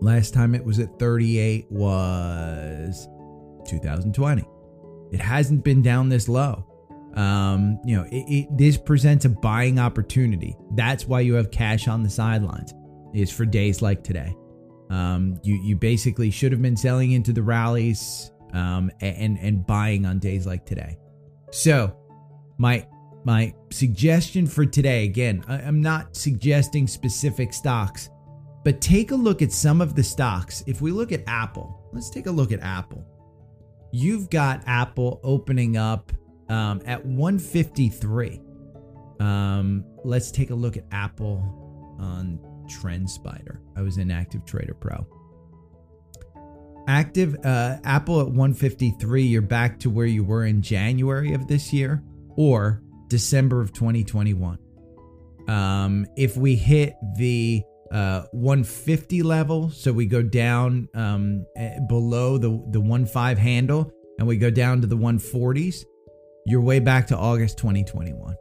Last 0.00 0.34
time 0.34 0.54
it 0.54 0.64
was 0.64 0.78
at 0.78 0.98
38 0.98 1.70
was 1.70 3.08
2020. 3.68 4.44
It 5.12 5.20
hasn't 5.20 5.64
been 5.64 5.82
down 5.82 6.08
this 6.08 6.28
low. 6.28 6.66
Um, 7.14 7.78
you 7.84 7.96
know, 7.96 8.04
it, 8.04 8.24
it, 8.28 8.58
this 8.58 8.76
presents 8.76 9.24
a 9.24 9.28
buying 9.28 9.78
opportunity. 9.78 10.56
That's 10.74 11.06
why 11.06 11.20
you 11.20 11.34
have 11.34 11.50
cash 11.50 11.88
on 11.88 12.02
the 12.02 12.10
sidelines. 12.10 12.74
Is 13.14 13.30
for 13.30 13.44
days 13.44 13.82
like 13.82 14.02
today. 14.02 14.34
Um, 14.92 15.40
you 15.42 15.54
you 15.54 15.74
basically 15.74 16.30
should 16.30 16.52
have 16.52 16.60
been 16.60 16.76
selling 16.76 17.12
into 17.12 17.32
the 17.32 17.42
rallies 17.42 18.30
um, 18.52 18.90
and 19.00 19.38
and 19.38 19.66
buying 19.66 20.04
on 20.04 20.18
days 20.18 20.46
like 20.46 20.66
today. 20.66 20.98
So, 21.50 21.96
my 22.58 22.86
my 23.24 23.54
suggestion 23.70 24.46
for 24.46 24.66
today 24.66 25.04
again, 25.04 25.44
I'm 25.48 25.80
not 25.80 26.14
suggesting 26.14 26.86
specific 26.86 27.54
stocks, 27.54 28.10
but 28.64 28.82
take 28.82 29.12
a 29.12 29.14
look 29.14 29.40
at 29.40 29.50
some 29.50 29.80
of 29.80 29.94
the 29.94 30.02
stocks. 30.02 30.62
If 30.66 30.82
we 30.82 30.90
look 30.90 31.10
at 31.10 31.22
Apple, 31.26 31.88
let's 31.92 32.10
take 32.10 32.26
a 32.26 32.30
look 32.30 32.52
at 32.52 32.60
Apple. 32.60 33.02
You've 33.92 34.28
got 34.28 34.62
Apple 34.66 35.20
opening 35.22 35.78
up 35.78 36.12
um, 36.50 36.82
at 36.84 37.04
153. 37.04 38.42
Um, 39.20 39.84
let's 40.04 40.30
take 40.30 40.50
a 40.50 40.54
look 40.54 40.76
at 40.76 40.84
Apple 40.92 41.96
on 41.98 42.40
TrendSpider. 42.80 43.58
I 43.76 43.82
was 43.82 43.98
in 43.98 44.10
Active 44.10 44.44
Trader 44.44 44.74
Pro. 44.74 45.06
Active 46.88 47.36
uh, 47.44 47.76
Apple 47.84 48.20
at 48.20 48.26
153, 48.26 49.22
you're 49.22 49.40
back 49.40 49.78
to 49.80 49.90
where 49.90 50.06
you 50.06 50.24
were 50.24 50.46
in 50.46 50.62
January 50.62 51.32
of 51.32 51.46
this 51.46 51.72
year 51.72 52.02
or 52.36 52.82
December 53.08 53.60
of 53.60 53.72
2021. 53.72 54.58
Um, 55.48 56.06
if 56.16 56.36
we 56.36 56.56
hit 56.56 56.94
the 57.16 57.62
uh, 57.92 58.22
150 58.32 59.22
level, 59.22 59.70
so 59.70 59.92
we 59.92 60.06
go 60.06 60.22
down 60.22 60.88
um, 60.94 61.44
eh, 61.56 61.78
below 61.88 62.38
the 62.38 62.48
the 62.70 62.80
1.5 62.80 63.38
handle 63.38 63.92
and 64.18 64.26
we 64.26 64.36
go 64.36 64.50
down 64.50 64.80
to 64.80 64.86
the 64.86 64.96
140s, 64.96 65.84
you're 66.46 66.60
way 66.60 66.80
back 66.80 67.06
to 67.08 67.16
August 67.16 67.58
2021. 67.58 68.34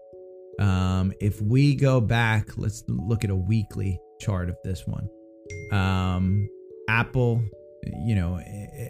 Um, 0.59 1.13
if 1.19 1.41
we 1.41 1.75
go 1.75 2.00
back, 2.00 2.57
let's 2.57 2.83
look 2.88 3.23
at 3.23 3.29
a 3.29 3.35
weekly 3.35 4.00
chart 4.22 4.50
of 4.50 4.58
this 4.63 4.86
one. 4.86 5.10
Um, 5.72 6.48
Apple, 6.88 7.44
you 8.06 8.16
know, 8.16 8.40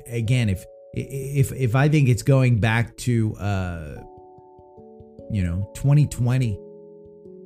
again, 0.08 0.50
if 0.50 0.66
if 0.94 1.52
if 1.54 1.76
I 1.76 1.88
think 1.88 2.10
it's 2.10 2.24
going 2.24 2.60
back 2.60 2.96
to 2.98 3.34
uh, 3.36 3.96
you 5.32 5.44
know 5.44 5.72
2020, 5.76 6.60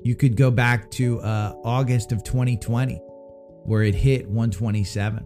you 0.03 0.15
could 0.15 0.35
go 0.35 0.51
back 0.51 0.89
to 0.91 1.19
uh, 1.21 1.53
August 1.63 2.11
of 2.11 2.23
2020, 2.23 2.95
where 3.63 3.83
it 3.83 3.95
hit 3.95 4.27
127. 4.27 5.25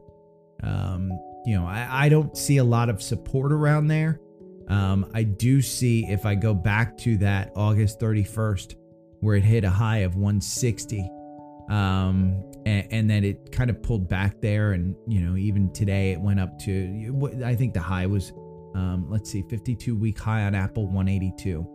Um, 0.64 1.12
you 1.46 1.56
know, 1.56 1.66
I, 1.66 2.06
I 2.06 2.10
don't 2.10 2.36
see 2.38 2.58
a 2.58 2.64
lot 2.64 2.90
of 2.90 3.02
support 3.02 3.52
around 3.52 3.88
there. 3.88 4.20
Um, 4.68 5.10
I 5.14 5.24
do 5.24 5.62
see 5.62 6.06
if 6.08 6.26
I 6.26 6.36
go 6.36 6.54
back 6.54 6.98
to 7.00 7.18
that 7.18 7.52
August 7.56 8.00
31st, 8.00 8.76
where 9.22 9.36
it 9.36 9.44
hit 9.44 9.64
a 9.64 9.70
high 9.70 10.00
of 10.00 10.16
160, 10.16 11.10
um, 11.70 12.44
and, 12.66 12.88
and, 12.92 13.10
then 13.10 13.24
it 13.24 13.52
kind 13.52 13.70
of 13.70 13.82
pulled 13.82 14.10
back 14.10 14.42
there, 14.42 14.74
and 14.74 14.96
you 15.08 15.22
know 15.22 15.38
even 15.38 15.72
today 15.72 16.12
it 16.12 16.20
went 16.20 16.40
up 16.40 16.58
to 16.60 17.42
I 17.46 17.56
think 17.56 17.74
the 17.74 17.80
high 17.80 18.06
was 18.06 18.34
um, 18.76 19.08
let's 19.10 19.30
see 19.32 19.44
52 19.50 19.96
week 19.96 20.20
high 20.20 20.44
on 20.44 20.56
Apple 20.56 20.86
182. 20.88 21.68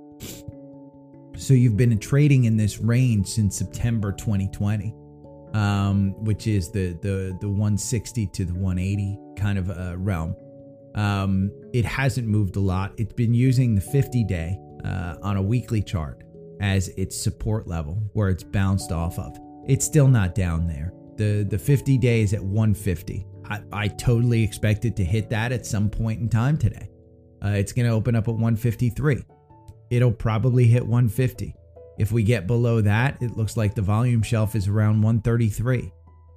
So 1.36 1.54
you've 1.54 1.76
been 1.76 1.98
trading 1.98 2.44
in 2.44 2.56
this 2.56 2.78
range 2.78 3.26
since 3.26 3.58
September 3.58 4.12
2020, 4.12 4.94
um, 5.52 6.14
which 6.24 6.46
is 6.46 6.70
the 6.70 6.92
the 7.02 7.36
the 7.40 7.48
160 7.48 8.26
to 8.28 8.44
the 8.44 8.54
180 8.54 9.18
kind 9.36 9.58
of 9.58 9.70
uh, 9.70 9.96
realm. 9.96 10.36
Um, 10.94 11.50
it 11.72 11.84
hasn't 11.84 12.28
moved 12.28 12.56
a 12.56 12.60
lot. 12.60 12.92
It's 12.98 13.12
been 13.12 13.34
using 13.34 13.74
the 13.74 13.80
50 13.80 14.24
day 14.24 14.56
uh, 14.84 15.16
on 15.22 15.36
a 15.36 15.42
weekly 15.42 15.82
chart 15.82 16.22
as 16.60 16.88
its 16.90 17.20
support 17.20 17.66
level 17.66 17.94
where 18.12 18.28
it's 18.28 18.44
bounced 18.44 18.92
off 18.92 19.18
of. 19.18 19.36
It's 19.66 19.84
still 19.84 20.08
not 20.08 20.34
down 20.34 20.66
there. 20.66 20.92
The 21.16 21.46
the 21.48 21.58
50 21.58 21.98
days 21.98 22.34
at 22.34 22.42
150. 22.42 23.26
I, 23.46 23.60
I 23.72 23.88
totally 23.88 24.42
expect 24.42 24.84
it 24.84 24.96
to 24.96 25.04
hit 25.04 25.28
that 25.30 25.52
at 25.52 25.66
some 25.66 25.90
point 25.90 26.20
in 26.20 26.28
time 26.28 26.56
today. 26.56 26.88
Uh, 27.44 27.50
it's 27.50 27.72
going 27.72 27.86
to 27.86 27.92
open 27.92 28.16
up 28.16 28.26
at 28.26 28.32
153. 28.34 29.22
It'll 29.90 30.10
probably 30.10 30.64
hit 30.64 30.82
150. 30.82 31.54
If 31.98 32.10
we 32.10 32.22
get 32.22 32.46
below 32.46 32.80
that, 32.80 33.22
it 33.22 33.36
looks 33.36 33.56
like 33.56 33.74
the 33.74 33.82
volume 33.82 34.22
shelf 34.22 34.56
is 34.56 34.66
around 34.66 35.02
133. 35.02 35.92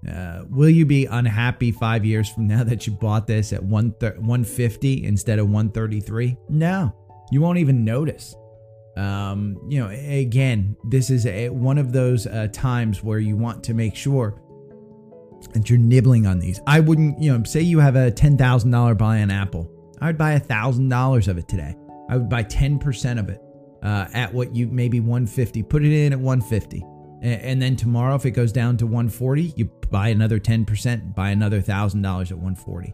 Uh, 0.07 0.43
will 0.50 0.69
you 0.69 0.86
be 0.86 1.05
unhappy 1.05 1.72
five 1.72 2.05
years 2.05 2.29
from 2.29 2.48
now 2.48 2.63
that 2.65 2.86
you 2.86 2.93
bought 2.93 3.25
this 3.25 3.53
at 3.53 3.63
150 3.63 5.03
instead 5.03 5.39
of 5.39 5.46
133? 5.48 6.38
No, 6.50 6.93
you 7.31 7.41
won't 7.41 7.57
even 7.57 7.84
notice. 7.84 8.36
Um, 8.98 9.60
you 9.70 9.80
know, 9.80 9.89
again, 9.89 10.75
this 10.84 11.10
is 11.10 11.25
a, 11.27 11.50
one 11.50 11.77
of 11.77 11.94
those 11.94 12.25
uh, 12.25 12.48
times 12.51 13.04
where 13.04 13.20
you 13.20 13.38
want 13.38 13.63
to 13.66 13.74
make 13.75 13.96
sure 13.96 14.42
that 15.54 15.70
you're 15.70 15.77
nibbling 15.77 16.25
on 16.25 16.39
these. 16.39 16.60
I 16.66 16.80
wouldn't, 16.80 17.22
you 17.22 17.32
know, 17.32 17.44
say 17.44 17.62
you 17.62 17.80
have 17.80 17.96
a 17.96 18.12
$10,000 18.12 18.98
buy 18.98 19.22
on 19.22 19.30
Apple. 19.30 19.72
I 20.01 20.08
would 20.08 20.18
buy 20.18 20.38
$1,000 20.39 21.27
of 21.27 21.38
it 21.38 21.48
today. 21.48 21.75
I 22.10 22.18
would 22.18 22.30
buy 22.30 22.44
10% 22.44 23.20
of 23.20 23.30
it 23.30 23.39
uh, 23.84 24.08
at 24.13 24.34
what 24.34 24.56
you 24.56 24.68
maybe 24.68 25.00
150. 25.00 25.62
Put 25.63 25.84
it 25.84 25.94
in 25.94 26.13
at 26.13 26.20
150. 26.20 26.84
And 27.22 27.62
then 27.62 27.75
tomorrow, 27.75 28.16
if 28.16 28.25
it 28.25 28.32
goes 28.32 28.51
down 28.51 28.77
to 28.77 28.86
140, 28.86 29.54
you 29.56 29.66
buy 29.89 30.10
another 30.10 30.39
10%, 30.39 31.16
buy 31.16 31.32
another 31.32 31.62
$1,000 31.62 31.66
at 31.66 32.38
140. 32.38 32.94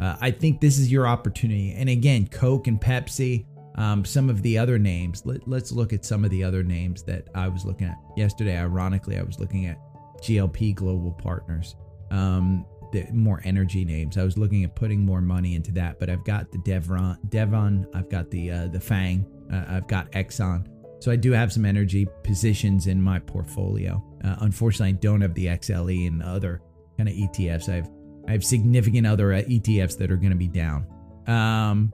Uh, 0.00 0.16
I 0.20 0.30
think 0.30 0.60
this 0.60 0.78
is 0.78 0.90
your 0.90 1.06
opportunity. 1.06 1.72
And 1.72 1.88
again, 1.88 2.26
Coke 2.26 2.66
and 2.66 2.80
Pepsi, 2.80 3.44
um, 3.76 4.04
some 4.04 4.30
of 4.30 4.42
the 4.42 4.58
other 4.58 4.78
names. 4.78 5.22
Let, 5.24 5.46
us 5.48 5.72
look 5.72 5.92
at 5.92 6.04
some 6.04 6.24
of 6.24 6.30
the 6.30 6.44
other 6.44 6.62
names 6.62 7.02
that 7.04 7.28
I 7.34 7.48
was 7.48 7.64
looking 7.64 7.88
at 7.88 7.96
yesterday. 8.16 8.58
Ironically, 8.58 9.18
I 9.18 9.22
was 9.22 9.38
looking 9.38 9.66
at 9.66 9.78
GLP 10.22 10.74
Global 10.74 11.12
Partners, 11.12 11.76
um, 12.10 12.64
the 12.92 13.06
more 13.12 13.40
energy 13.44 13.84
names. 13.84 14.16
I 14.16 14.24
was 14.24 14.38
looking 14.38 14.64
at 14.64 14.74
putting 14.74 15.04
more 15.04 15.20
money 15.20 15.54
into 15.54 15.72
that, 15.72 15.98
but 15.98 16.08
I've 16.08 16.24
got 16.24 16.52
the 16.52 16.58
Devron, 16.58 17.18
Devon, 17.28 17.86
I've 17.94 18.08
got 18.08 18.30
the 18.30 18.50
uh, 18.50 18.66
the 18.68 18.80
Fang, 18.80 19.26
uh, 19.52 19.64
I've 19.68 19.88
got 19.88 20.10
Exxon. 20.12 20.68
So 21.00 21.10
I 21.10 21.16
do 21.16 21.32
have 21.32 21.52
some 21.52 21.66
energy 21.66 22.06
positions 22.22 22.86
in 22.86 23.02
my 23.02 23.18
portfolio. 23.18 24.02
Uh, 24.24 24.36
unfortunately, 24.40 24.94
I 24.94 24.98
don't 25.00 25.20
have 25.20 25.34
the 25.34 25.46
XLE 25.46 26.06
and 26.06 26.22
other 26.22 26.62
kind 26.96 27.08
of 27.08 27.14
ETFs. 27.14 27.68
I 27.68 27.76
have 27.76 27.90
I 28.26 28.32
have 28.32 28.44
significant 28.44 29.06
other 29.06 29.34
uh, 29.34 29.42
ETFs 29.42 29.98
that 29.98 30.10
are 30.10 30.16
going 30.16 30.30
to 30.30 30.36
be 30.36 30.48
down. 30.48 30.86
Um, 31.26 31.92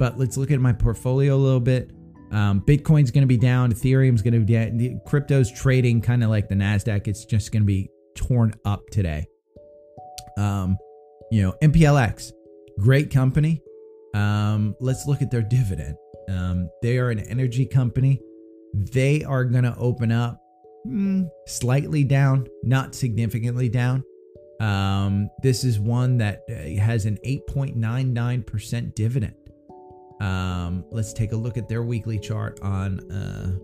but 0.00 0.18
let's 0.18 0.38
look 0.38 0.50
at 0.50 0.58
my 0.60 0.72
portfolio 0.72 1.36
a 1.36 1.36
little 1.36 1.60
bit. 1.60 1.90
Um, 2.32 2.62
Bitcoin's 2.62 3.10
going 3.10 3.22
to 3.22 3.28
be 3.28 3.36
down. 3.36 3.70
Ethereum's 3.70 4.22
going 4.22 4.32
to 4.32 4.40
be 4.40 4.54
down. 4.54 5.00
Crypto's 5.06 5.52
trading 5.52 6.00
kind 6.00 6.24
of 6.24 6.30
like 6.30 6.48
the 6.48 6.54
Nasdaq. 6.54 7.06
It's 7.06 7.26
just 7.26 7.52
going 7.52 7.62
to 7.62 7.66
be 7.66 7.90
torn 8.16 8.54
up 8.64 8.80
today. 8.90 9.26
Um, 10.38 10.78
you 11.30 11.42
know, 11.42 11.54
MPLX, 11.62 12.32
great 12.78 13.12
company. 13.12 13.60
Um, 14.14 14.74
let's 14.80 15.06
look 15.06 15.20
at 15.20 15.30
their 15.30 15.42
dividend. 15.42 15.96
Um, 16.30 16.70
they 16.82 16.96
are 16.96 17.10
an 17.10 17.20
energy 17.20 17.66
company. 17.66 18.22
They 18.72 19.22
are 19.22 19.44
going 19.44 19.64
to 19.64 19.76
open 19.76 20.12
up 20.12 20.40
mm, 20.86 21.28
slightly 21.46 22.04
down, 22.04 22.46
not 22.62 22.94
significantly 22.94 23.68
down. 23.68 24.02
Um, 24.60 25.28
this 25.42 25.62
is 25.62 25.78
one 25.78 26.18
that 26.18 26.42
uh, 26.48 26.80
has 26.80 27.04
an 27.04 27.18
8.99% 27.26 28.94
dividend. 28.94 29.34
Um, 30.20 30.84
let's 30.90 31.12
take 31.12 31.32
a 31.32 31.36
look 31.36 31.56
at 31.56 31.68
their 31.68 31.82
weekly 31.82 32.18
chart 32.18 32.60
on 32.60 33.00
uh, 33.10 33.56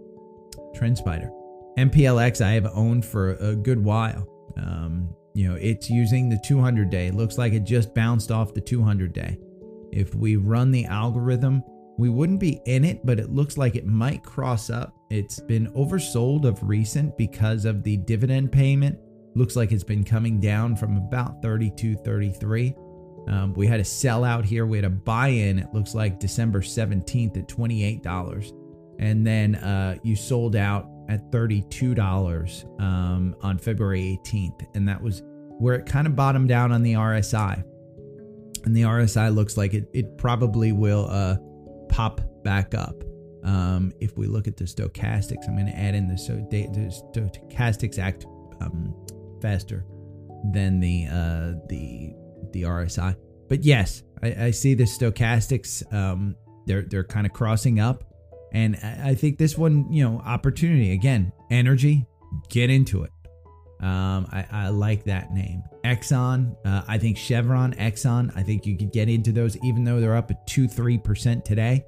TrendSpider. 0.75 1.31
MPLX 1.79 2.41
I 2.41 2.53
have 2.53 2.67
owned 2.75 3.05
for 3.05 3.35
a 3.35 3.55
good 3.55 3.83
while. 3.83 4.27
Um, 4.57 5.15
you 5.35 5.47
know, 5.49 5.57
it's 5.57 5.91
using 5.91 6.31
the 6.31 6.41
200 6.47 6.89
day. 6.89 7.09
It 7.09 7.15
looks 7.15 7.37
like 7.37 7.53
it 7.53 7.65
just 7.65 7.95
bounced 7.95 8.31
off 8.31 8.55
the 8.55 8.61
200 8.61 9.13
day. 9.13 9.39
If 9.93 10.15
we 10.15 10.37
run 10.37 10.71
the 10.71 10.87
algorithm, 10.87 11.63
we 11.99 12.09
wouldn't 12.09 12.41
be 12.41 12.61
in 12.65 12.85
it, 12.85 13.05
but 13.05 13.19
it 13.19 13.31
looks 13.31 13.59
like 13.59 13.77
it 13.77 13.87
might 13.87 14.23
cross 14.23 14.71
up. 14.71 14.95
It's 15.11 15.41
been 15.41 15.71
oversold 15.73 16.47
of 16.47 16.63
recent 16.63 17.17
because 17.19 17.67
of 17.67 17.83
the 17.83 17.99
dividend 17.99 18.51
payment. 18.51 18.99
Looks 19.35 19.57
like 19.57 19.73
it's 19.73 19.85
been 19.85 20.05
coming 20.05 20.41
down 20.41 20.77
from 20.77 20.97
about 20.97 21.43
32, 21.43 21.97
33. 21.97 22.75
Um, 23.29 23.55
we 23.55 23.67
had 23.67 23.81
a 23.81 23.85
sellout 23.85 24.45
here. 24.45 24.67
We 24.67 24.79
had 24.79 24.85
a 24.85 24.91
buy 24.91 25.29
in. 25.29 25.59
It 25.59 25.73
looks 25.73 25.95
like 25.95 26.21
December 26.21 26.61
17th 26.61 27.37
at 27.37 27.49
$28. 27.49 28.53
and 28.99 29.27
then 29.27 29.57
uh, 29.57 29.97
you 30.03 30.17
sold 30.17 30.57
out 30.57 30.89
at 31.09 31.31
$32 31.31 32.81
um, 32.81 33.37
on 33.43 33.59
February 33.59 34.19
18th. 34.25 34.67
And 34.75 34.89
that 34.89 35.01
was 35.01 35.23
where 35.59 35.75
it 35.75 35.87
kind 35.87 36.07
of 36.07 36.17
bottomed 36.17 36.49
down 36.49 36.73
on 36.73 36.83
the 36.83 36.95
RSI. 36.95 37.63
And 38.65 38.77
the 38.77 38.83
RSI 38.83 39.35
looks 39.35 39.57
like 39.57 39.75
it, 39.75 39.89
it 39.93 40.19
probably 40.19 40.73
will 40.73 41.07
uh, 41.09 41.37
pop 41.89 42.21
back 42.43 42.75
up. 42.75 43.03
Um, 43.45 43.93
if 44.01 44.17
we 44.17 44.27
look 44.27 44.49
at 44.49 44.57
the 44.57 44.65
stochastics, 44.65 45.47
I'm 45.47 45.55
going 45.55 45.67
to 45.67 45.79
add 45.79 45.95
in 45.95 46.09
the, 46.09 46.19
so, 46.19 46.35
the 46.51 46.67
stochastics 47.15 47.99
act 47.99 48.27
um, 48.61 48.95
faster 49.41 49.85
than 50.53 50.81
the 50.81 51.07
uh, 51.07 51.53
the 51.69 52.15
the 52.53 52.63
RSI. 52.63 53.17
But 53.49 53.65
yes, 53.65 54.03
I, 54.23 54.47
I 54.47 54.51
see 54.51 54.75
the 54.75 54.85
stochastics. 54.85 55.93
Um, 55.93 56.37
they're 56.67 56.83
they're 56.83 57.05
kind 57.05 57.27
of 57.27 57.33
crossing 57.33 57.81
up. 57.81 58.05
And 58.53 58.77
I 58.77 59.15
think 59.15 59.39
this 59.39 59.59
one, 59.59 59.93
you 59.93 60.09
know, 60.09 60.21
opportunity 60.25 60.93
again, 60.93 61.33
energy, 61.51 62.07
get 62.49 62.71
into 62.71 63.03
it. 63.03 63.11
Um, 63.81 64.27
I, 64.33 64.47
I 64.51 64.69
like 64.71 65.05
that 65.05 65.33
name. 65.33 65.63
Exxon, 65.85 66.57
uh, 66.65 66.83
I 66.89 66.97
think 66.97 67.19
Chevron, 67.19 67.75
Exxon, 67.75 68.33
I 68.35 68.43
think 68.43 68.65
you 68.65 68.79
could 68.79 68.93
get 68.93 69.09
into 69.09 69.33
those 69.33 69.57
even 69.63 69.85
though 69.85 70.01
they're 70.01 70.17
up 70.17 70.31
at 70.31 70.47
2 70.47 70.67
3% 70.67 71.45
today. 71.45 71.85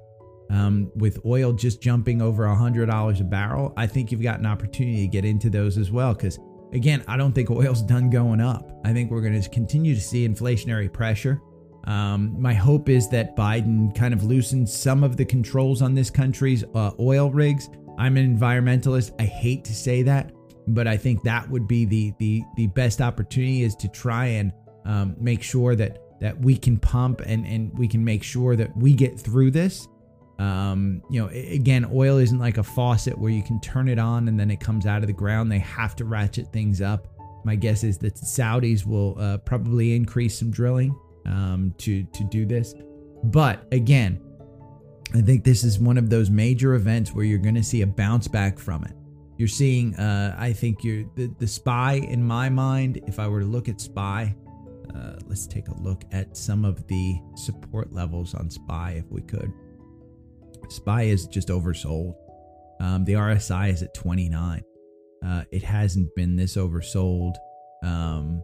Um, 0.51 0.91
with 0.95 1.19
oil 1.25 1.53
just 1.53 1.79
jumping 1.79 2.23
over 2.23 2.43
$100 2.43 3.19
a 3.19 3.23
barrel, 3.23 3.71
I 3.77 3.85
think 3.85 4.11
you've 4.11 4.23
got 4.23 4.39
an 4.39 4.47
opportunity 4.47 5.01
to 5.01 5.07
get 5.07 5.23
into 5.23 5.49
those 5.49 5.77
as 5.77 5.91
well. 5.91 6.13
Because 6.15 6.39
again, 6.73 7.03
I 7.07 7.17
don't 7.17 7.33
think 7.33 7.49
oil's 7.49 7.81
done 7.81 8.09
going 8.09 8.41
up. 8.41 8.71
I 8.85 8.93
think 8.93 9.11
we're 9.11 9.21
going 9.21 9.39
to 9.39 9.49
continue 9.49 9.95
to 9.95 10.01
see 10.01 10.27
inflationary 10.27 10.91
pressure. 10.91 11.41
Um, 11.85 12.39
my 12.39 12.53
hope 12.53 12.89
is 12.89 13.09
that 13.09 13.35
Biden 13.35 13.95
kind 13.95 14.13
of 14.13 14.23
loosens 14.23 14.75
some 14.75 15.03
of 15.03 15.17
the 15.17 15.25
controls 15.25 15.81
on 15.81 15.95
this 15.95 16.09
country's 16.09 16.63
uh, 16.75 16.91
oil 16.99 17.31
rigs. 17.31 17.69
I'm 17.97 18.17
an 18.17 18.37
environmentalist. 18.37 19.13
I 19.19 19.23
hate 19.23 19.63
to 19.65 19.73
say 19.73 20.03
that, 20.03 20.31
but 20.67 20.87
I 20.87 20.97
think 20.97 21.23
that 21.23 21.49
would 21.49 21.67
be 21.67 21.85
the 21.85 22.13
the 22.19 22.43
the 22.55 22.67
best 22.67 23.01
opportunity 23.01 23.63
is 23.63 23.75
to 23.77 23.87
try 23.87 24.25
and 24.25 24.53
um, 24.85 25.15
make 25.19 25.41
sure 25.41 25.75
that 25.75 25.99
that 26.21 26.39
we 26.39 26.57
can 26.57 26.77
pump 26.77 27.21
and 27.25 27.45
and 27.45 27.77
we 27.77 27.87
can 27.87 28.03
make 28.03 28.23
sure 28.23 28.55
that 28.55 28.75
we 28.77 28.93
get 28.93 29.19
through 29.19 29.51
this. 29.51 29.87
Um, 30.39 31.01
you 31.09 31.21
know, 31.21 31.29
again, 31.29 31.85
oil 31.93 32.17
isn't 32.17 32.39
like 32.39 32.57
a 32.57 32.63
faucet 32.63 33.17
where 33.17 33.31
you 33.31 33.43
can 33.43 33.59
turn 33.59 33.89
it 33.89 33.99
on 33.99 34.29
and 34.29 34.39
then 34.39 34.49
it 34.49 34.61
comes 34.61 34.85
out 34.85 35.01
of 35.01 35.07
the 35.07 35.13
ground. 35.13 35.51
They 35.51 35.59
have 35.59 35.95
to 35.97 36.05
ratchet 36.05 36.51
things 36.53 36.81
up. 36.81 37.07
My 37.43 37.55
guess 37.55 37.83
is 37.83 37.97
that 37.99 38.15
Saudis 38.15 38.85
will 38.85 39.19
uh, 39.19 39.37
probably 39.39 39.95
increase 39.95 40.39
some 40.39 40.49
drilling 40.49 40.97
um, 41.25 41.73
to 41.79 42.03
to 42.03 42.23
do 42.23 42.45
this. 42.45 42.73
But 43.25 43.67
again, 43.71 44.21
I 45.13 45.21
think 45.21 45.43
this 45.43 45.63
is 45.63 45.77
one 45.79 45.97
of 45.97 46.09
those 46.09 46.29
major 46.29 46.75
events 46.75 47.13
where 47.13 47.25
you're 47.25 47.39
going 47.39 47.55
to 47.55 47.63
see 47.63 47.81
a 47.81 47.87
bounce 47.87 48.27
back 48.27 48.59
from 48.59 48.83
it. 48.85 48.93
You're 49.37 49.47
seeing, 49.47 49.95
uh, 49.95 50.35
I 50.37 50.53
think 50.53 50.83
you're 50.83 51.05
the, 51.15 51.33
the 51.39 51.47
spy 51.47 51.93
in 51.93 52.23
my 52.23 52.49
mind. 52.49 53.01
If 53.07 53.19
I 53.19 53.27
were 53.27 53.39
to 53.39 53.45
look 53.45 53.69
at 53.69 53.79
spy, 53.81 54.35
uh, 54.93 55.13
let's 55.27 55.47
take 55.47 55.69
a 55.69 55.77
look 55.81 56.03
at 56.11 56.35
some 56.35 56.65
of 56.65 56.85
the 56.87 57.19
support 57.35 57.93
levels 57.93 58.35
on 58.35 58.49
spy 58.49 58.95
if 58.97 59.09
we 59.09 59.21
could. 59.21 59.51
Spy 60.69 61.03
is 61.03 61.25
just 61.27 61.49
oversold. 61.49 62.15
Um, 62.79 63.05
the 63.05 63.13
RSI 63.13 63.71
is 63.71 63.83
at 63.83 63.93
29. 63.93 64.63
Uh, 65.25 65.43
it 65.51 65.63
hasn't 65.63 66.13
been 66.15 66.35
this 66.35 66.55
oversold 66.55 67.33
um, 67.83 68.41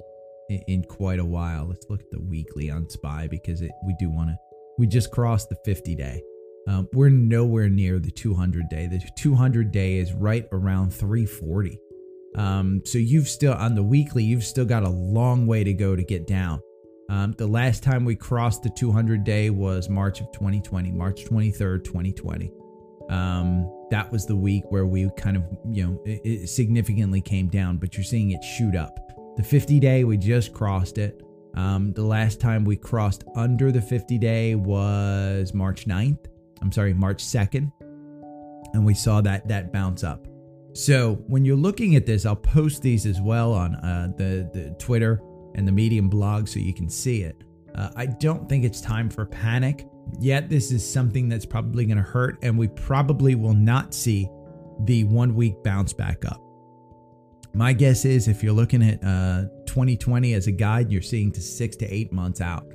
in, 0.50 0.84
quite 0.84 1.20
a 1.20 1.26
while. 1.26 1.66
Let's 1.68 1.86
look 1.90 2.02
at 2.02 2.12
the 2.12 2.20
weekly 2.20 2.70
on 2.70 2.90
SPY 2.90 3.28
because 3.30 3.62
it, 3.62 3.72
we 3.86 3.96
do 4.00 4.10
want 4.10 4.30
to. 4.30 4.38
We 4.78 4.88
just 4.88 5.12
crossed 5.12 5.50
the 5.50 5.56
50 5.64 5.96
day. 5.96 6.22
Um, 6.68 6.90
we're 6.94 7.10
nowhere 7.10 7.70
near 7.70 8.00
the 8.00 8.12
200 8.12 8.70
day. 8.70 8.88
The 8.88 9.00
200 9.18 9.72
day 9.72 9.98
is 9.98 10.14
right 10.14 10.48
around 10.52 10.92
340. 10.94 11.80
Um, 12.36 12.82
so 12.86 12.98
you've 12.98 13.30
still 13.30 13.54
on 13.54 13.76
the 13.76 13.84
weekly, 13.84 14.24
you've 14.24 14.44
still 14.44 14.66
got 14.66 14.84
a 14.84 14.90
long 14.90 15.48
way 15.48 15.64
to 15.64 15.74
go 15.74 15.96
to 15.96 16.04
get 16.04 16.28
down. 16.28 16.60
Um, 17.10 17.34
the 17.34 17.48
last 17.48 17.84
time 17.84 18.04
we 18.04 18.16
crossed 18.16 18.64
the 18.64 18.70
200 18.70 19.24
day 19.24 19.50
was 19.50 19.90
March 19.90 20.22
of 20.22 20.32
2020, 20.32 20.92
March 20.92 21.26
23rd, 21.26 21.84
2020. 21.84 22.52
Um, 23.10 23.72
that 23.92 24.12
was 24.12 24.26
the 24.26 24.36
week 24.36 24.64
where 24.70 24.88
we 24.88 25.10
kind 25.16 25.38
of, 25.38 25.44
you 25.70 25.86
know, 25.86 26.02
it, 26.06 26.22
it 26.24 26.48
significantly 26.48 27.22
came 27.22 27.48
down, 27.48 27.78
but 27.78 27.96
you're 27.96 28.04
seeing 28.04 28.32
it 28.32 28.44
shoot 28.44 28.76
up. 28.76 28.98
The 29.38 29.44
50 29.44 29.80
day, 29.80 30.04
we 30.04 30.18
just 30.18 30.54
crossed 30.54 30.98
it. 30.98 31.22
Um, 31.54 31.94
the 31.94 32.04
last 32.04 32.42
time 32.42 32.66
we 32.66 32.76
crossed 32.76 33.24
under 33.36 33.72
the 33.72 33.82
50 33.82 34.18
day 34.18 34.56
was 34.56 35.54
March 35.54 35.86
9th. 35.86 36.26
I'm 36.62 36.72
sorry, 36.72 36.94
March 36.94 37.24
2nd. 37.24 37.72
And 38.74 38.86
we 38.86 38.94
saw 38.94 39.22
that 39.22 39.48
that 39.48 39.72
bounce 39.72 40.04
up. 40.04 40.28
So 40.74 41.16
when 41.28 41.46
you're 41.46 41.56
looking 41.56 41.96
at 41.96 42.06
this, 42.06 42.26
I'll 42.26 42.36
post 42.36 42.82
these 42.82 43.06
as 43.06 43.22
well 43.22 43.54
on 43.54 43.76
uh, 43.76 44.10
the, 44.18 44.50
the 44.54 44.76
Twitter 44.80 45.22
and 45.56 45.68
the 45.68 45.72
Medium 45.72 46.10
blog 46.10 46.48
so 46.48 46.60
you 46.60 46.74
can 46.74 46.90
see 46.90 47.24
it. 47.24 47.44
Uh, 47.74 47.90
I 47.96 48.06
don't 48.06 48.48
think 48.48 48.64
it's 48.64 48.80
time 48.80 49.10
for 49.10 49.26
panic. 49.26 49.88
Yet 50.20 50.50
this 50.50 50.72
is 50.72 50.88
something 50.88 51.28
that's 51.28 51.46
probably 51.46 51.86
going 51.86 51.98
to 51.98 52.04
hurt, 52.04 52.38
and 52.44 52.58
we 52.58 52.68
probably 52.68 53.36
will 53.36 53.56
not 53.56 53.94
see 53.94 54.30
the 54.84 55.04
one 55.06 55.36
week 55.36 55.56
bounce 55.64 55.94
back 55.94 56.24
up. 56.26 56.42
My 57.54 57.74
guess 57.74 58.06
is 58.06 58.28
if 58.28 58.44
you're 58.44 58.54
looking 58.54 58.84
at 58.84 59.04
uh, 59.04 59.46
2020 59.66 60.34
as 60.34 60.48
a 60.48 60.52
guide, 60.52 60.92
you're 60.92 61.02
seeing 61.02 61.32
to 61.32 61.42
six 61.42 61.76
to 61.78 61.88
eight 61.88 62.12
months 62.12 62.42
out. 62.42 62.66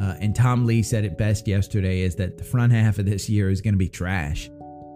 Uh, 0.00 0.14
and 0.20 0.36
Tom 0.36 0.66
Lee 0.66 0.82
said 0.82 1.04
it 1.04 1.16
best 1.16 1.48
yesterday 1.48 2.02
is 2.02 2.14
that 2.16 2.36
the 2.36 2.44
front 2.44 2.72
half 2.72 2.98
of 2.98 3.06
this 3.06 3.30
year 3.30 3.48
is 3.48 3.62
going 3.62 3.72
to 3.74 3.78
be 3.78 3.88
trash. 3.88 4.50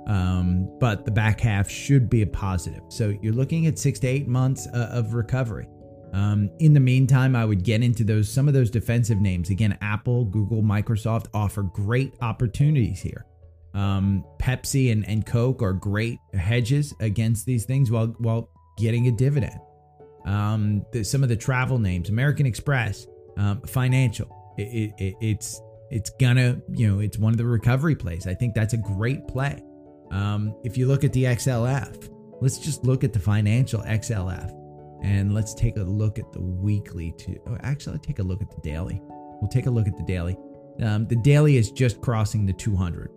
Um, 0.07 0.69
but 0.79 1.05
the 1.05 1.11
back 1.11 1.41
half 1.41 1.71
should 1.71 2.11
be 2.11 2.23
a 2.23 2.27
positive. 2.27 2.83
So 2.89 3.17
you're 3.23 3.33
looking 3.33 3.67
at 3.67 3.79
six 3.79 3.99
to 4.01 4.09
eight 4.09 4.29
months 4.29 4.67
uh, 4.75 4.89
of 4.93 5.15
recovery. 5.15 5.69
Um, 6.13 6.51
in 6.59 6.75
the 6.75 6.81
meantime, 6.81 7.37
I 7.37 7.45
would 7.45 7.63
get 7.63 7.83
into 7.83 8.05
those 8.05 8.29
some 8.29 8.49
of 8.49 8.55
those 8.55 8.71
defensive 8.71 9.21
names. 9.21 9.51
Again, 9.51 9.79
Apple, 9.81 10.25
Google, 10.25 10.63
Microsoft 10.63 11.27
offer 11.33 11.63
great 11.63 12.15
opportunities 12.21 13.01
here. 13.01 13.27
Um, 13.75 14.25
Pepsi 14.39 14.91
and, 14.91 15.07
and 15.09 15.25
Coke 15.25 15.63
are 15.63 15.73
great 15.73 16.19
hedges 16.35 16.93
against 17.01 17.47
these 17.47 17.65
things 17.65 17.91
while 17.91 18.09
while 18.19 18.51
getting 18.77 19.07
a 19.07 19.13
dividend. 19.13 19.61
Um, 20.25 20.85
the, 20.93 21.05
some 21.05 21.23
of 21.23 21.29
the 21.29 21.37
travel 21.37 21.79
names, 21.79 22.11
American 22.11 22.47
Express, 22.47 23.07
um, 23.37 23.63
financial. 23.63 24.55
It, 24.59 24.93
it, 24.99 25.15
it's 25.21 25.61
it's 25.91 26.11
gonna 26.11 26.61
you 26.69 26.89
know 26.89 27.01
it's 27.01 27.19
one 27.19 27.33
of 27.33 27.39
the 27.39 27.47
recovery 27.47 27.95
plays. 27.95 28.27
I 28.27 28.35
think 28.35 28.55
that's 28.55 28.75
a 28.75 28.79
great 28.79 29.27
play. 29.29 29.63
Um, 30.11 30.55
if 30.65 30.77
you 30.77 30.87
look 30.87 31.05
at 31.05 31.13
the 31.13 31.25
XLF, 31.25 32.13
let's 32.41 32.59
just 32.59 32.85
look 32.85 33.05
at 33.05 33.13
the 33.13 33.19
financial 33.21 33.81
XLF, 33.83 34.51
and 35.03 35.35
let's 35.35 35.55
take 35.55 35.77
a 35.77 35.83
look 35.83 36.19
at 36.19 36.33
the 36.33 36.41
weekly 36.41 37.13
too. 37.17 37.41
Oh, 37.47 37.57
actually, 37.63 37.95
let's 37.95 38.07
take 38.07 38.19
a 38.19 38.23
look 38.23 38.43
at 38.43 38.51
the 38.51 38.61
daily. 38.61 39.01
We'll 39.41 39.51
take 39.51 39.67
a 39.67 39.71
look 39.71 39.89
at 39.89 39.97
the 39.97 40.03
daily. 40.03 40.37
Um, 40.83 41.07
the 41.07 41.17
daily 41.17 41.57
is 41.57 41.71
just 41.71 42.01
crossing 42.01 42.47
the 42.47 42.53
200. 42.53 43.11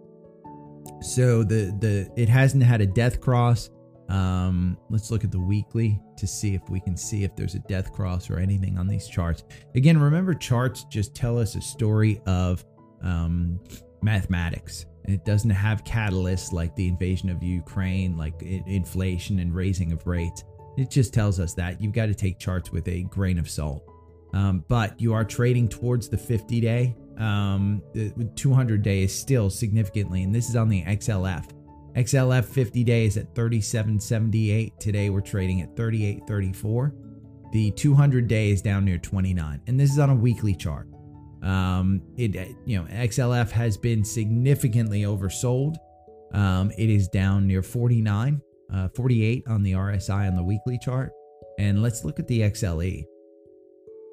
So 1.01 1.43
the 1.43 1.75
the 1.79 2.09
it 2.15 2.29
hasn't 2.29 2.63
had 2.63 2.81
a 2.81 2.85
death 2.85 3.19
cross. 3.19 3.69
Um, 4.09 4.77
let's 4.89 5.11
look 5.11 5.23
at 5.23 5.31
the 5.31 5.39
weekly 5.39 5.99
to 6.17 6.27
see 6.27 6.53
if 6.53 6.61
we 6.69 6.79
can 6.79 6.95
see 6.95 7.23
if 7.23 7.35
there's 7.35 7.55
a 7.55 7.59
death 7.59 7.91
cross 7.93 8.29
or 8.29 8.37
anything 8.37 8.77
on 8.77 8.87
these 8.87 9.07
charts. 9.07 9.43
Again, 9.75 9.97
remember 9.97 10.33
charts 10.33 10.83
just 10.85 11.15
tell 11.15 11.37
us 11.39 11.55
a 11.55 11.61
story 11.61 12.21
of 12.25 12.63
um, 13.01 13.59
mathematics. 14.01 14.85
It 15.05 15.25
doesn't 15.25 15.49
have 15.49 15.83
catalysts 15.83 16.53
like 16.53 16.75
the 16.75 16.87
invasion 16.87 17.29
of 17.29 17.43
Ukraine, 17.43 18.17
like 18.17 18.41
inflation 18.41 19.39
and 19.39 19.53
raising 19.53 19.91
of 19.91 20.05
rates. 20.07 20.43
It 20.77 20.89
just 20.89 21.13
tells 21.13 21.39
us 21.39 21.53
that 21.55 21.79
you've 21.81 21.93
got 21.93 22.07
to 22.07 22.15
take 22.15 22.39
charts 22.39 22.71
with 22.71 22.87
a 22.87 23.03
grain 23.03 23.37
of 23.37 23.49
salt. 23.49 23.83
Um, 24.33 24.63
but 24.67 24.99
you 24.99 25.13
are 25.13 25.23
trading 25.23 25.69
towards 25.69 26.09
the 26.09 26.17
50 26.17 26.59
day. 26.59 26.95
Um, 27.17 27.83
the 27.93 28.29
200 28.35 28.81
day 28.81 29.03
is 29.03 29.13
still 29.13 29.49
significantly, 29.49 30.23
and 30.23 30.33
this 30.33 30.49
is 30.49 30.55
on 30.55 30.69
the 30.69 30.83
XLF. 30.83 31.45
XLF 31.95 32.45
50 32.45 32.83
days 32.83 33.17
at 33.17 33.33
37.78. 33.35 34.79
Today 34.79 35.09
we're 35.11 35.21
trading 35.21 35.61
at 35.61 35.75
38.34. 35.75 36.91
The 37.51 37.69
200 37.71 38.27
day 38.27 38.49
is 38.49 38.63
down 38.63 38.83
near 38.83 38.97
29, 38.97 39.61
and 39.67 39.79
this 39.79 39.91
is 39.91 39.99
on 39.99 40.09
a 40.09 40.15
weekly 40.15 40.55
chart. 40.55 40.87
Um, 41.43 42.01
it 42.17 42.55
you 42.65 42.79
know 42.79 42.85
XLF 42.85 43.51
has 43.51 43.77
been 43.77 44.03
significantly 44.03 45.01
oversold. 45.01 45.75
Um, 46.33 46.71
it 46.77 46.89
is 46.89 47.07
down 47.09 47.45
near 47.45 47.61
49, 47.61 48.41
uh, 48.73 48.89
48 48.89 49.43
on 49.47 49.63
the 49.63 49.73
RSI 49.73 50.27
on 50.27 50.35
the 50.35 50.43
weekly 50.43 50.77
chart, 50.79 51.11
and 51.59 51.81
let's 51.81 52.03
look 52.03 52.19
at 52.19 52.27
the 52.27 52.41
XLE. 52.41 53.05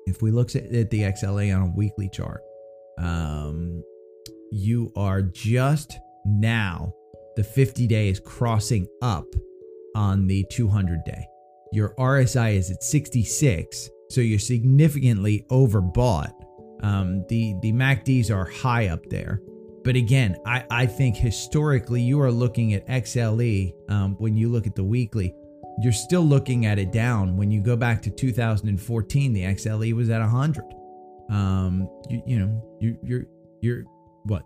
If 0.06 0.22
we 0.22 0.30
look 0.30 0.54
at 0.54 0.90
the 0.90 1.02
XLE 1.02 1.56
on 1.56 1.68
a 1.68 1.72
weekly 1.76 2.08
chart, 2.08 2.42
um, 2.98 3.82
you 4.50 4.92
are 4.96 5.22
just 5.22 5.98
now 6.24 6.92
the 7.36 7.44
50 7.44 7.86
day 7.86 8.08
is 8.08 8.20
crossing 8.20 8.86
up 9.02 9.26
on 9.94 10.26
the 10.26 10.44
200 10.50 11.04
day. 11.04 11.26
Your 11.72 11.94
RSI 11.96 12.54
is 12.54 12.70
at 12.70 12.82
66, 12.82 13.88
so 14.10 14.20
you're 14.20 14.38
significantly 14.38 15.46
overbought. 15.50 16.32
Um, 16.82 17.24
the 17.28 17.54
the 17.62 17.72
MACDs 17.72 18.30
are 18.30 18.46
high 18.46 18.88
up 18.88 19.06
there. 19.06 19.42
But 19.84 19.96
again, 19.96 20.36
I, 20.44 20.64
I 20.70 20.86
think 20.86 21.16
historically 21.16 22.02
you 22.02 22.20
are 22.20 22.30
looking 22.30 22.74
at 22.74 22.86
XLE 22.86 23.72
um, 23.88 24.14
when 24.18 24.36
you 24.36 24.48
look 24.48 24.66
at 24.66 24.74
the 24.74 24.84
weekly. 24.84 25.34
You're 25.82 25.92
still 25.92 26.22
looking 26.22 26.66
at 26.66 26.78
it 26.78 26.92
down. 26.92 27.36
When 27.36 27.50
you 27.50 27.62
go 27.62 27.76
back 27.76 28.02
to 28.02 28.10
2014, 28.10 29.32
the 29.32 29.42
XLE 29.42 29.92
was 29.94 30.10
at 30.10 30.20
100. 30.20 30.64
Um, 31.30 31.88
you, 32.08 32.22
you 32.26 32.38
know, 32.38 32.78
you, 32.80 32.98
you're 33.02 33.24
you're 33.60 33.84
what 34.24 34.42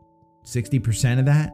60% 0.47 1.19
of 1.19 1.25
that. 1.27 1.53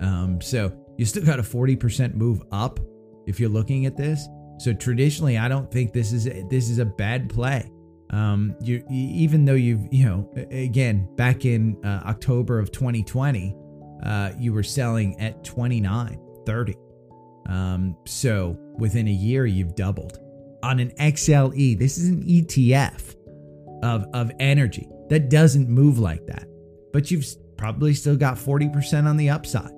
Um, 0.00 0.40
so 0.40 0.72
you 0.98 1.06
still 1.06 1.24
got 1.24 1.38
a 1.38 1.42
40% 1.42 2.14
move 2.14 2.42
up 2.50 2.80
if 3.26 3.40
you're 3.40 3.48
looking 3.48 3.86
at 3.86 3.96
this. 3.96 4.28
So 4.58 4.72
traditionally, 4.72 5.38
I 5.38 5.48
don't 5.48 5.70
think 5.70 5.92
this 5.92 6.12
is 6.12 6.24
this 6.50 6.68
is 6.68 6.78
a 6.78 6.84
bad 6.84 7.30
play. 7.30 7.71
Um, 8.12 8.54
you 8.60 8.84
even 8.90 9.44
though 9.46 9.54
you've 9.54 9.92
you 9.92 10.04
know 10.04 10.30
again 10.50 11.08
back 11.16 11.44
in 11.44 11.82
uh, 11.84 12.02
October 12.06 12.58
of 12.58 12.70
2020, 12.70 13.56
uh, 14.04 14.32
you 14.38 14.52
were 14.52 14.62
selling 14.62 15.18
at 15.18 15.42
29, 15.44 16.20
30. 16.44 16.74
Um, 17.48 17.96
so 18.06 18.56
within 18.76 19.08
a 19.08 19.12
year, 19.12 19.46
you've 19.46 19.74
doubled 19.74 20.18
on 20.62 20.78
an 20.78 20.90
XLE. 20.90 21.78
This 21.78 21.98
is 21.98 22.08
an 22.08 22.22
ETF 22.24 23.16
of 23.82 24.04
of 24.12 24.30
energy 24.38 24.88
that 25.08 25.30
doesn't 25.30 25.68
move 25.68 25.98
like 25.98 26.26
that, 26.26 26.46
but 26.92 27.10
you've 27.10 27.26
probably 27.56 27.94
still 27.94 28.16
got 28.16 28.36
40% 28.36 29.06
on 29.06 29.16
the 29.16 29.30
upside. 29.30 29.70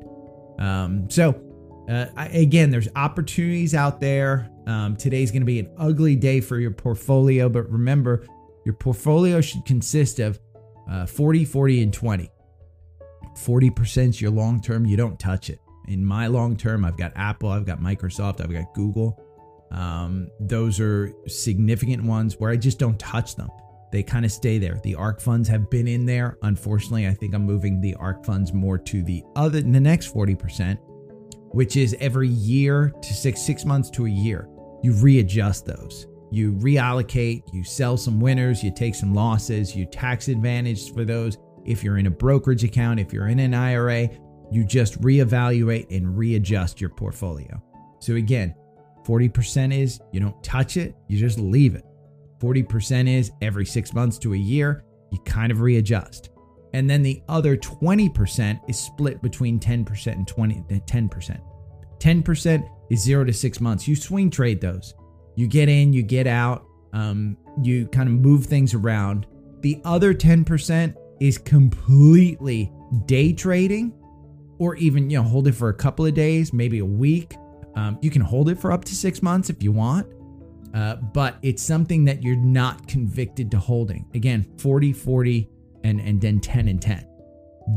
Um, 0.58 1.08
so 1.10 1.40
uh, 1.88 2.06
again, 2.16 2.70
there's 2.70 2.88
opportunities 2.96 3.74
out 3.74 4.00
there. 4.00 4.48
Um, 4.66 4.96
today's 4.96 5.30
going 5.30 5.42
to 5.42 5.46
be 5.46 5.60
an 5.60 5.70
ugly 5.76 6.16
day 6.16 6.40
for 6.40 6.58
your 6.58 6.70
portfolio, 6.70 7.48
but 7.48 7.70
remember, 7.70 8.26
your 8.64 8.74
portfolio 8.74 9.40
should 9.40 9.64
consist 9.64 10.18
of 10.18 10.40
uh, 10.90 11.06
40, 11.06 11.44
40, 11.44 11.82
and 11.82 11.92
20. 11.92 12.30
40% 13.36 14.08
is 14.08 14.20
your 14.20 14.30
long 14.30 14.60
term, 14.60 14.86
you 14.86 14.96
don't 14.96 15.18
touch 15.18 15.50
it. 15.50 15.58
In 15.88 16.04
my 16.04 16.28
long 16.28 16.56
term, 16.56 16.84
I've 16.84 16.96
got 16.96 17.12
Apple, 17.16 17.50
I've 17.50 17.66
got 17.66 17.80
Microsoft, 17.80 18.40
I've 18.40 18.52
got 18.52 18.72
Google. 18.74 19.20
Um, 19.70 20.28
those 20.40 20.80
are 20.80 21.12
significant 21.26 22.04
ones 22.04 22.38
where 22.38 22.50
I 22.50 22.56
just 22.56 22.78
don't 22.78 22.98
touch 22.98 23.34
them. 23.34 23.50
They 23.92 24.02
kind 24.02 24.24
of 24.24 24.32
stay 24.32 24.58
there. 24.58 24.80
The 24.82 24.94
ARK 24.94 25.20
funds 25.20 25.48
have 25.48 25.68
been 25.70 25.86
in 25.86 26.06
there. 26.06 26.38
Unfortunately, 26.42 27.06
I 27.06 27.12
think 27.12 27.34
I'm 27.34 27.44
moving 27.44 27.80
the 27.80 27.94
ARK 27.94 28.24
funds 28.24 28.52
more 28.52 28.78
to 28.78 29.02
the 29.02 29.22
other, 29.36 29.60
the 29.60 29.80
next 29.80 30.12
40%, 30.12 30.78
which 31.50 31.76
is 31.76 31.96
every 32.00 32.28
year 32.28 32.92
to 33.02 33.14
six 33.14 33.42
six 33.42 33.64
months 33.64 33.90
to 33.90 34.06
a 34.06 34.10
year. 34.10 34.48
You 34.84 34.92
readjust 34.92 35.64
those. 35.64 36.08
You 36.30 36.52
reallocate, 36.52 37.42
you 37.54 37.64
sell 37.64 37.96
some 37.96 38.20
winners, 38.20 38.62
you 38.62 38.70
take 38.70 38.94
some 38.94 39.14
losses, 39.14 39.74
you 39.74 39.86
tax 39.86 40.28
advantage 40.28 40.92
for 40.92 41.06
those. 41.06 41.38
If 41.64 41.82
you're 41.82 41.96
in 41.96 42.06
a 42.06 42.10
brokerage 42.10 42.64
account, 42.64 43.00
if 43.00 43.10
you're 43.10 43.28
in 43.28 43.38
an 43.38 43.54
IRA, 43.54 44.10
you 44.50 44.62
just 44.62 45.00
reevaluate 45.00 45.86
and 45.90 46.18
readjust 46.18 46.82
your 46.82 46.90
portfolio. 46.90 47.62
So 48.00 48.16
again, 48.16 48.54
40% 49.06 49.74
is 49.74 50.00
you 50.12 50.20
don't 50.20 50.44
touch 50.44 50.76
it, 50.76 50.94
you 51.08 51.18
just 51.18 51.38
leave 51.38 51.74
it. 51.76 51.86
40% 52.38 53.08
is 53.08 53.32
every 53.40 53.64
six 53.64 53.94
months 53.94 54.18
to 54.18 54.34
a 54.34 54.36
year, 54.36 54.84
you 55.10 55.18
kind 55.20 55.50
of 55.50 55.62
readjust. 55.62 56.28
And 56.74 56.90
then 56.90 57.02
the 57.02 57.22
other 57.30 57.56
20% 57.56 58.60
is 58.68 58.78
split 58.78 59.22
between 59.22 59.58
10% 59.58 60.12
and 60.12 60.28
20 60.28 60.62
10%. 60.68 61.40
10% 61.98 62.68
is 62.90 63.02
0 63.02 63.24
to 63.24 63.32
6 63.32 63.60
months. 63.60 63.88
You 63.88 63.96
swing 63.96 64.30
trade 64.30 64.60
those. 64.60 64.94
You 65.36 65.46
get 65.46 65.68
in, 65.68 65.92
you 65.92 66.02
get 66.02 66.26
out, 66.26 66.66
um, 66.92 67.36
you 67.62 67.86
kind 67.88 68.08
of 68.08 68.14
move 68.14 68.46
things 68.46 68.74
around. 68.74 69.26
The 69.60 69.80
other 69.84 70.14
10% 70.14 70.94
is 71.20 71.38
completely 71.38 72.72
day 73.06 73.32
trading 73.32 73.92
or 74.58 74.76
even, 74.76 75.10
you 75.10 75.16
know, 75.16 75.24
hold 75.24 75.48
it 75.48 75.52
for 75.52 75.68
a 75.68 75.74
couple 75.74 76.06
of 76.06 76.14
days, 76.14 76.52
maybe 76.52 76.78
a 76.78 76.84
week. 76.84 77.34
Um, 77.74 77.98
you 78.00 78.10
can 78.10 78.22
hold 78.22 78.48
it 78.48 78.58
for 78.58 78.70
up 78.70 78.84
to 78.84 78.94
6 78.94 79.22
months 79.22 79.50
if 79.50 79.62
you 79.62 79.72
want. 79.72 80.06
Uh, 80.74 80.96
but 80.96 81.36
it's 81.42 81.62
something 81.62 82.04
that 82.04 82.22
you're 82.22 82.36
not 82.36 82.88
convicted 82.88 83.50
to 83.52 83.58
holding. 83.58 84.06
Again, 84.14 84.44
40 84.58 84.92
40 84.92 85.48
and 85.84 86.00
and 86.00 86.20
then 86.20 86.40
10 86.40 86.66
and 86.66 86.82
10 86.82 87.06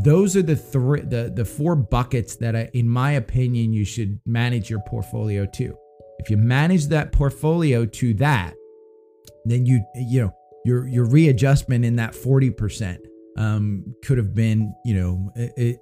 those 0.03 0.35
are 0.35 0.41
the 0.41 0.55
three 0.55 1.01
the 1.01 1.31
the 1.33 1.45
four 1.45 1.75
buckets 1.75 2.35
that 2.37 2.55
I, 2.55 2.69
in 2.73 2.89
my 2.89 3.13
opinion 3.13 3.73
you 3.73 3.85
should 3.85 4.19
manage 4.25 4.69
your 4.69 4.81
portfolio 4.87 5.45
to. 5.45 5.77
If 6.19 6.29
you 6.29 6.37
manage 6.37 6.87
that 6.87 7.11
portfolio 7.11 7.85
to 7.85 8.13
that 8.15 8.55
then 9.45 9.65
you 9.65 9.83
you 9.95 10.21
know 10.21 10.33
your 10.65 10.87
your 10.87 11.05
readjustment 11.05 11.85
in 11.85 11.95
that 11.95 12.13
40% 12.13 12.97
um, 13.37 13.95
could 14.03 14.17
have 14.17 14.35
been 14.35 14.73
you 14.83 14.95
know 14.95 15.31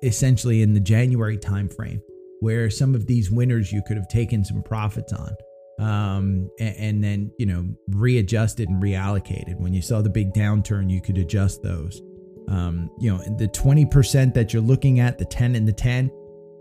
essentially 0.03 0.61
in 0.61 0.73
the 0.73 0.79
january 0.79 1.37
timeframe 1.37 1.99
where 2.41 2.69
some 2.69 2.95
of 2.95 3.07
these 3.07 3.31
winners 3.31 3.71
you 3.71 3.81
could 3.87 3.97
have 3.97 4.07
taken 4.07 4.43
some 4.43 4.61
profits 4.61 5.13
on 5.13 5.31
um, 5.79 6.49
and, 6.59 6.75
and 6.77 7.03
then 7.03 7.31
you 7.39 7.45
know 7.45 7.67
readjusted 7.89 8.69
and 8.69 8.81
reallocated. 8.81 9.59
When 9.59 9.73
you 9.73 9.81
saw 9.81 10.01
the 10.01 10.09
big 10.09 10.33
downturn 10.33 10.89
you 10.89 11.01
could 11.01 11.17
adjust 11.17 11.63
those 11.63 12.01
um, 12.47 12.89
you 12.99 13.11
know, 13.11 13.17
the 13.37 13.47
20% 13.47 14.33
that 14.33 14.53
you're 14.53 14.61
looking 14.61 14.99
at, 14.99 15.17
the 15.17 15.25
10 15.25 15.55
and 15.55 15.67
the 15.67 15.73
10, 15.73 16.11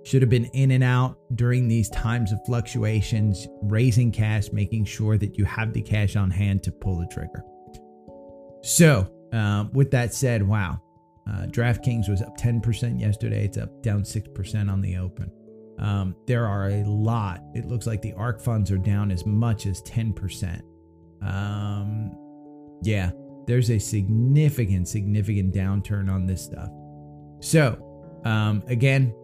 should 0.05 0.23
have 0.23 0.31
been 0.31 0.45
in 0.47 0.71
and 0.73 0.85
out 0.85 1.19
during 1.35 1.67
these 1.67 1.89
times 1.89 2.31
of 2.31 2.39
fluctuations, 2.45 3.49
raising 3.63 4.13
cash, 4.13 4.53
making 4.53 4.85
sure 4.85 5.17
that 5.17 5.39
you 5.39 5.45
have 5.45 5.73
the 5.73 5.81
cash 5.81 6.15
on 6.15 6.31
hand 6.31 6.63
to 6.63 6.71
pull 6.71 6.99
the 6.99 7.07
trigger. 7.07 7.43
So, 8.63 9.09
uh, 9.33 9.65
with 9.73 9.91
that 9.93 10.15
said, 10.15 10.43
wow, 10.43 10.81
uh, 11.27 11.47
DraftKings 11.47 12.09
was 12.09 12.21
up 12.23 12.37
10% 12.37 13.01
yesterday. 13.01 13.47
It's 13.47 13.57
up 13.57 13.83
down 13.83 14.03
6% 14.03 14.71
on 14.71 14.81
the 14.81 14.99
open. 14.99 15.31
Um, 15.79 16.15
there 16.27 16.47
are 16.47 16.69
a 16.69 16.85
lot. 16.85 17.43
It 17.55 17.65
looks 17.65 17.87
like 17.87 18.03
the 18.03 18.13
ARK 18.13 18.41
funds 18.41 18.71
are 18.71 18.79
down 18.79 19.11
as 19.11 19.27
much 19.27 19.67
as 19.67 19.83
10%. 19.83 20.63
Um, 21.23 22.13
yeah, 22.83 23.11
there's 23.47 23.71
a 23.71 23.79
significant, 23.79 24.89
significant 24.89 25.55
downturn 25.55 26.11
on 26.11 26.27
this 26.27 26.43
stuff. 26.43 26.69
So, 27.41 28.21
um, 28.25 28.63
again, 28.69 29.15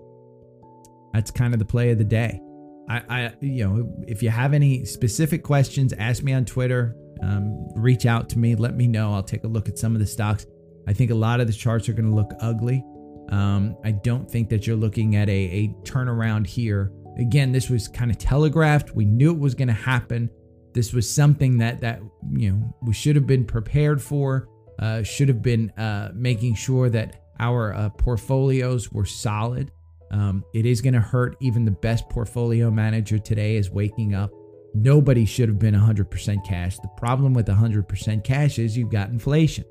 that's 1.12 1.30
kind 1.30 1.54
of 1.54 1.58
the 1.58 1.64
play 1.64 1.90
of 1.90 1.98
the 1.98 2.04
day. 2.04 2.40
I, 2.88 3.02
I, 3.08 3.32
you 3.40 3.64
know, 3.64 4.04
if 4.06 4.22
you 4.22 4.30
have 4.30 4.52
any 4.52 4.84
specific 4.84 5.42
questions, 5.42 5.92
ask 5.92 6.22
me 6.22 6.32
on 6.32 6.44
Twitter. 6.44 6.96
Um, 7.22 7.68
reach 7.74 8.06
out 8.06 8.28
to 8.30 8.38
me. 8.38 8.54
Let 8.54 8.74
me 8.74 8.86
know. 8.86 9.12
I'll 9.14 9.22
take 9.22 9.44
a 9.44 9.48
look 9.48 9.68
at 9.68 9.78
some 9.78 9.94
of 9.94 10.00
the 10.00 10.06
stocks. 10.06 10.46
I 10.88 10.92
think 10.92 11.10
a 11.10 11.14
lot 11.14 11.40
of 11.40 11.46
the 11.46 11.52
charts 11.52 11.88
are 11.88 11.92
going 11.92 12.08
to 12.08 12.14
look 12.14 12.32
ugly. 12.40 12.84
Um, 13.30 13.76
I 13.84 13.92
don't 13.92 14.28
think 14.28 14.48
that 14.50 14.66
you're 14.66 14.76
looking 14.76 15.16
at 15.16 15.28
a, 15.28 15.32
a 15.32 15.68
turnaround 15.84 16.46
here. 16.46 16.92
Again, 17.18 17.52
this 17.52 17.70
was 17.70 17.86
kind 17.86 18.10
of 18.10 18.18
telegraphed. 18.18 18.94
We 18.94 19.04
knew 19.04 19.30
it 19.32 19.38
was 19.38 19.54
going 19.54 19.68
to 19.68 19.74
happen. 19.74 20.30
This 20.72 20.92
was 20.92 21.12
something 21.12 21.58
that 21.58 21.80
that 21.80 22.00
you 22.30 22.52
know 22.52 22.76
we 22.82 22.92
should 22.92 23.16
have 23.16 23.26
been 23.26 23.44
prepared 23.44 24.00
for. 24.00 24.48
Uh, 24.78 25.02
should 25.02 25.28
have 25.28 25.42
been 25.42 25.70
uh, 25.72 26.10
making 26.14 26.54
sure 26.54 26.88
that 26.88 27.22
our 27.38 27.74
uh, 27.74 27.90
portfolios 27.90 28.90
were 28.90 29.04
solid. 29.04 29.70
Um, 30.10 30.42
it 30.54 30.66
is 30.66 30.80
going 30.80 30.94
to 30.94 31.00
hurt 31.00 31.36
even 31.40 31.64
the 31.64 31.70
best 31.70 32.08
portfolio 32.08 32.70
manager 32.70 33.18
today 33.18 33.56
is 33.56 33.70
waking 33.70 34.14
up. 34.14 34.30
Nobody 34.74 35.24
should 35.24 35.48
have 35.48 35.58
been 35.58 35.74
100% 35.74 36.46
cash. 36.46 36.78
The 36.78 36.88
problem 36.96 37.34
with 37.34 37.46
100% 37.46 38.24
cash 38.24 38.58
is 38.58 38.76
you've 38.76 38.90
got 38.90 39.10
inflation. 39.10 39.64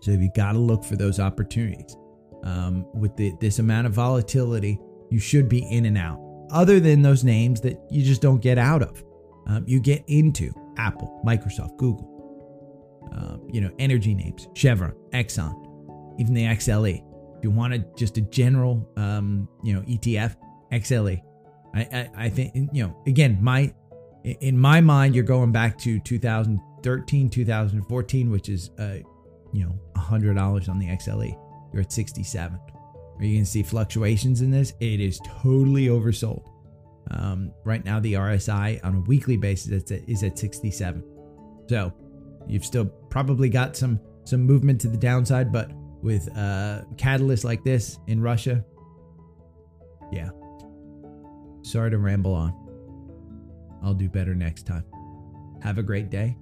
So 0.00 0.12
you've 0.12 0.34
got 0.34 0.52
to 0.52 0.58
look 0.58 0.84
for 0.84 0.96
those 0.96 1.20
opportunities. 1.20 1.96
Um, 2.44 2.86
with 2.94 3.16
the, 3.16 3.34
this 3.40 3.58
amount 3.58 3.86
of 3.86 3.92
volatility, 3.92 4.78
you 5.10 5.18
should 5.18 5.48
be 5.48 5.60
in 5.70 5.86
and 5.86 5.98
out. 5.98 6.20
Other 6.50 6.80
than 6.80 7.02
those 7.02 7.24
names 7.24 7.60
that 7.62 7.78
you 7.90 8.02
just 8.02 8.22
don't 8.22 8.40
get 8.40 8.58
out 8.58 8.82
of 8.82 9.02
um, 9.48 9.64
you 9.66 9.80
get 9.80 10.04
into 10.06 10.52
Apple, 10.76 11.20
Microsoft, 11.24 11.76
Google, 11.76 12.14
uh, 13.14 13.38
you 13.50 13.60
know, 13.60 13.70
energy 13.78 14.14
names, 14.14 14.48
Chevron, 14.54 14.94
Exxon, 15.12 15.54
even 16.18 16.34
the 16.34 16.44
XLE. 16.44 17.02
If 17.38 17.44
you 17.44 17.50
wanted 17.50 17.96
just 17.96 18.18
a 18.18 18.20
general, 18.20 18.90
um, 18.96 19.48
you 19.62 19.72
know, 19.72 19.80
ETF, 19.82 20.36
XLE. 20.72 21.22
I, 21.74 21.80
I, 21.80 22.10
I 22.16 22.28
think, 22.28 22.54
you 22.72 22.84
know, 22.84 23.02
again, 23.06 23.38
my, 23.40 23.72
in 24.24 24.58
my 24.58 24.80
mind, 24.80 25.14
you're 25.14 25.24
going 25.24 25.52
back 25.52 25.78
to 25.78 25.98
2013, 26.00 27.30
2014, 27.30 28.30
which 28.30 28.48
is, 28.48 28.70
uh, 28.78 28.98
you 29.52 29.64
know, 29.64 29.78
$100 29.96 30.68
on 30.68 30.78
the 30.78 30.86
XLE. 30.86 31.38
You're 31.72 31.82
at 31.82 31.92
67. 31.92 32.58
Are 33.18 33.24
you 33.24 33.34
going 33.34 33.44
to 33.44 33.50
see 33.50 33.62
fluctuations 33.62 34.42
in 34.42 34.50
this? 34.50 34.72
It 34.80 35.00
is 35.00 35.20
totally 35.42 35.86
oversold. 35.86 36.46
Um, 37.10 37.52
right 37.64 37.84
now, 37.84 38.00
the 38.00 38.14
RSI 38.14 38.84
on 38.84 38.96
a 38.96 39.00
weekly 39.00 39.36
basis 39.36 39.90
is 39.90 40.22
at 40.22 40.38
67. 40.38 41.02
So 41.68 41.92
you've 42.46 42.64
still 42.64 42.86
probably 42.86 43.48
got 43.48 43.76
some 43.76 44.00
some 44.24 44.42
movement 44.42 44.80
to 44.82 44.88
the 44.88 44.96
downside, 44.98 45.52
but 45.52 45.70
with 46.02 46.28
uh, 46.36 46.82
catalysts 46.96 47.44
like 47.44 47.64
this 47.64 47.98
in 48.08 48.20
Russia, 48.20 48.62
yeah. 50.12 50.30
Sorry 51.62 51.90
to 51.90 51.98
ramble 51.98 52.34
on. 52.34 52.54
I'll 53.82 53.94
do 53.94 54.08
better 54.08 54.34
next 54.34 54.66
time. 54.66 54.84
Have 55.62 55.78
a 55.78 55.82
great 55.82 56.10
day. 56.10 56.36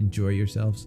Enjoy 0.00 0.28
yourselves. 0.28 0.86